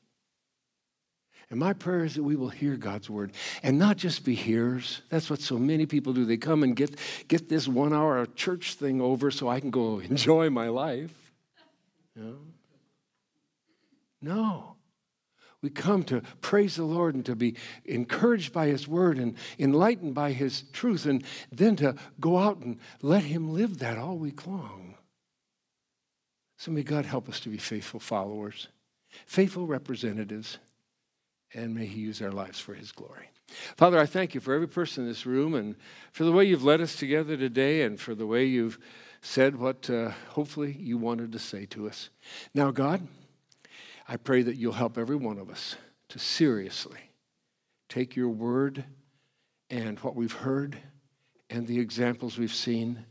And 1.49 1.61
my 1.61 1.73
prayer 1.75 2.05
is 2.05 2.15
that 2.17 2.25
we 2.25 2.35
will 2.35 2.49
hear 2.49 2.77
God's 2.77 3.09
word 3.09 3.33
and 3.63 3.79
not 3.79 3.97
just 3.97 4.25
be 4.25 4.35
hearers. 4.35 5.03
That's 5.11 5.31
what 5.31 5.41
so 5.41 5.59
many 5.59 5.87
people 5.87 6.13
do. 6.13 6.25
They 6.25 6.37
come 6.37 6.65
and 6.65 6.75
get, 6.75 6.99
get 7.29 7.49
this 7.49 7.69
one 7.69 7.93
hour 7.93 8.27
church 8.27 8.75
thing 8.75 9.01
over 9.01 9.31
so 9.31 9.49
I 9.49 9.61
can 9.61 9.71
go 9.71 9.99
enjoy 10.11 10.51
my 10.51 10.69
life. 10.69 11.13
No. 12.17 12.39
No. 14.21 14.77
We 15.63 15.71
come 15.71 16.03
to 16.05 16.23
praise 16.41 16.77
the 16.77 16.85
Lord 16.85 17.15
and 17.15 17.25
to 17.27 17.37
be 17.37 17.57
encouraged 17.85 18.53
by 18.53 18.67
His 18.67 18.87
word 18.87 19.19
and 19.19 19.37
enlightened 19.59 20.15
by 20.15 20.33
His 20.33 20.63
truth, 20.73 21.07
and 21.07 21.25
then 21.51 21.77
to 21.77 21.97
go 22.21 22.39
out 22.39 22.59
and 22.59 22.79
let 23.03 23.25
Him 23.25 23.53
live 23.53 23.79
that 23.79 23.99
all 23.99 24.17
week 24.17 24.47
long. 24.47 24.95
So 26.59 26.71
may 26.71 26.83
God 26.83 27.05
help 27.05 27.29
us 27.29 27.41
to 27.41 27.49
be 27.49 27.59
faithful 27.59 28.01
followers, 28.01 28.69
faithful 29.27 29.67
representatives, 29.67 30.59
and 31.57 31.75
may 31.75 31.87
He 31.87 32.01
use 32.01 32.23
our 32.23 32.31
lives 32.31 32.61
for 32.61 32.75
His 32.75 32.93
glory. 32.93 33.31
Father, 33.77 33.99
I 33.99 34.07
thank 34.07 34.35
you 34.35 34.41
for 34.41 34.55
every 34.55 34.69
person 34.69 35.05
in 35.05 35.09
this 35.09 35.25
room 35.25 35.55
and 35.55 35.77
for 36.13 36.25
the 36.25 36.33
way 36.33 36.45
you've 36.45 36.65
led 36.65 36.81
us 36.81 36.97
together 36.97 37.37
today 37.37 37.83
and 37.83 37.99
for 37.99 38.15
the 38.15 38.27
way 38.27 38.45
you've 38.45 38.79
said 39.23 39.57
what 39.57 39.89
uh, 39.89 40.11
hopefully 40.31 40.77
you 40.79 40.99
wanted 40.99 41.33
to 41.33 41.39
say 41.39 41.65
to 41.67 41.89
us. 41.89 42.11
Now, 42.55 42.71
God, 42.71 43.07
I 44.09 44.17
pray 44.17 44.43
that 44.43 44.57
you'll 44.57 44.73
help 44.73 44.99
every 44.99 45.17
one 45.17 45.39
of 45.39 45.51
us 45.51 45.77
to 46.11 46.19
seriously 46.19 47.11
take 47.89 48.15
your 48.15 48.29
word 48.29 48.85
and 49.71 49.99
what 50.01 50.15
we've 50.15 50.33
heard 50.33 50.79
and 51.51 51.67
the 51.67 51.79
examples 51.79 52.39
we've 52.39 52.55
seen. 52.55 53.05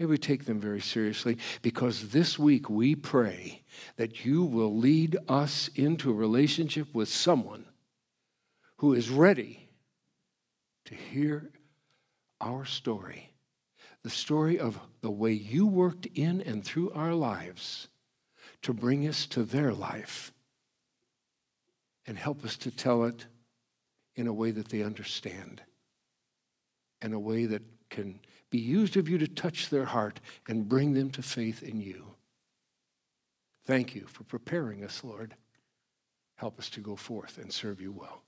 May 0.00 0.06
we 0.06 0.16
take 0.16 0.46
them 0.46 0.58
very 0.58 0.80
seriously 0.80 1.36
because 1.60 2.08
this 2.08 2.38
week 2.38 2.70
we 2.70 2.94
pray 2.94 3.64
that 3.96 4.24
you 4.24 4.42
will 4.42 4.74
lead 4.74 5.18
us 5.28 5.68
into 5.74 6.10
a 6.10 6.14
relationship 6.14 6.94
with 6.94 7.10
someone 7.10 7.66
who 8.78 8.94
is 8.94 9.10
ready 9.10 9.68
to 10.86 10.94
hear 10.94 11.50
our 12.40 12.64
story 12.64 13.30
the 14.02 14.08
story 14.08 14.58
of 14.58 14.80
the 15.02 15.10
way 15.10 15.32
you 15.32 15.66
worked 15.66 16.06
in 16.06 16.40
and 16.40 16.64
through 16.64 16.90
our 16.92 17.12
lives 17.12 17.88
to 18.62 18.72
bring 18.72 19.06
us 19.06 19.26
to 19.26 19.42
their 19.42 19.74
life 19.74 20.32
and 22.06 22.16
help 22.16 22.42
us 22.42 22.56
to 22.56 22.70
tell 22.70 23.04
it 23.04 23.26
in 24.16 24.26
a 24.26 24.32
way 24.32 24.50
that 24.50 24.70
they 24.70 24.82
understand 24.82 25.60
and 27.02 27.12
a 27.12 27.18
way 27.18 27.44
that 27.44 27.60
can 27.90 28.20
be 28.48 28.58
used 28.58 28.96
of 28.96 29.08
you 29.08 29.18
to 29.18 29.28
touch 29.28 29.68
their 29.68 29.84
heart 29.84 30.20
and 30.48 30.68
bring 30.68 30.94
them 30.94 31.10
to 31.10 31.22
faith 31.22 31.62
in 31.62 31.80
you. 31.80 32.06
Thank 33.66 33.94
you 33.94 34.06
for 34.06 34.24
preparing 34.24 34.82
us, 34.82 35.04
Lord. 35.04 35.34
Help 36.36 36.58
us 36.58 36.70
to 36.70 36.80
go 36.80 36.96
forth 36.96 37.38
and 37.38 37.52
serve 37.52 37.80
you 37.80 37.92
well. 37.92 38.22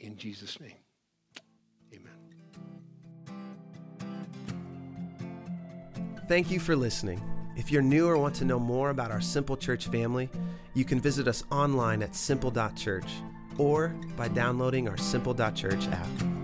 In 0.00 0.16
Jesus' 0.16 0.58
name. 0.60 0.74
Amen. 1.94 2.12
Thank 6.28 6.50
you 6.50 6.60
for 6.60 6.76
listening. 6.76 7.22
If 7.56 7.70
you're 7.70 7.82
new 7.82 8.08
or 8.08 8.16
want 8.16 8.34
to 8.36 8.44
know 8.44 8.58
more 8.58 8.90
about 8.90 9.10
our 9.10 9.20
Simple 9.20 9.56
Church 9.56 9.86
family, 9.86 10.30
you 10.74 10.84
can 10.84 11.00
visit 11.00 11.28
us 11.28 11.44
online 11.50 12.02
at 12.02 12.14
simple.church 12.14 13.10
or 13.58 13.88
by 14.16 14.28
downloading 14.28 14.88
our 14.88 14.96
simple.church 14.96 15.88
app. 15.88 16.39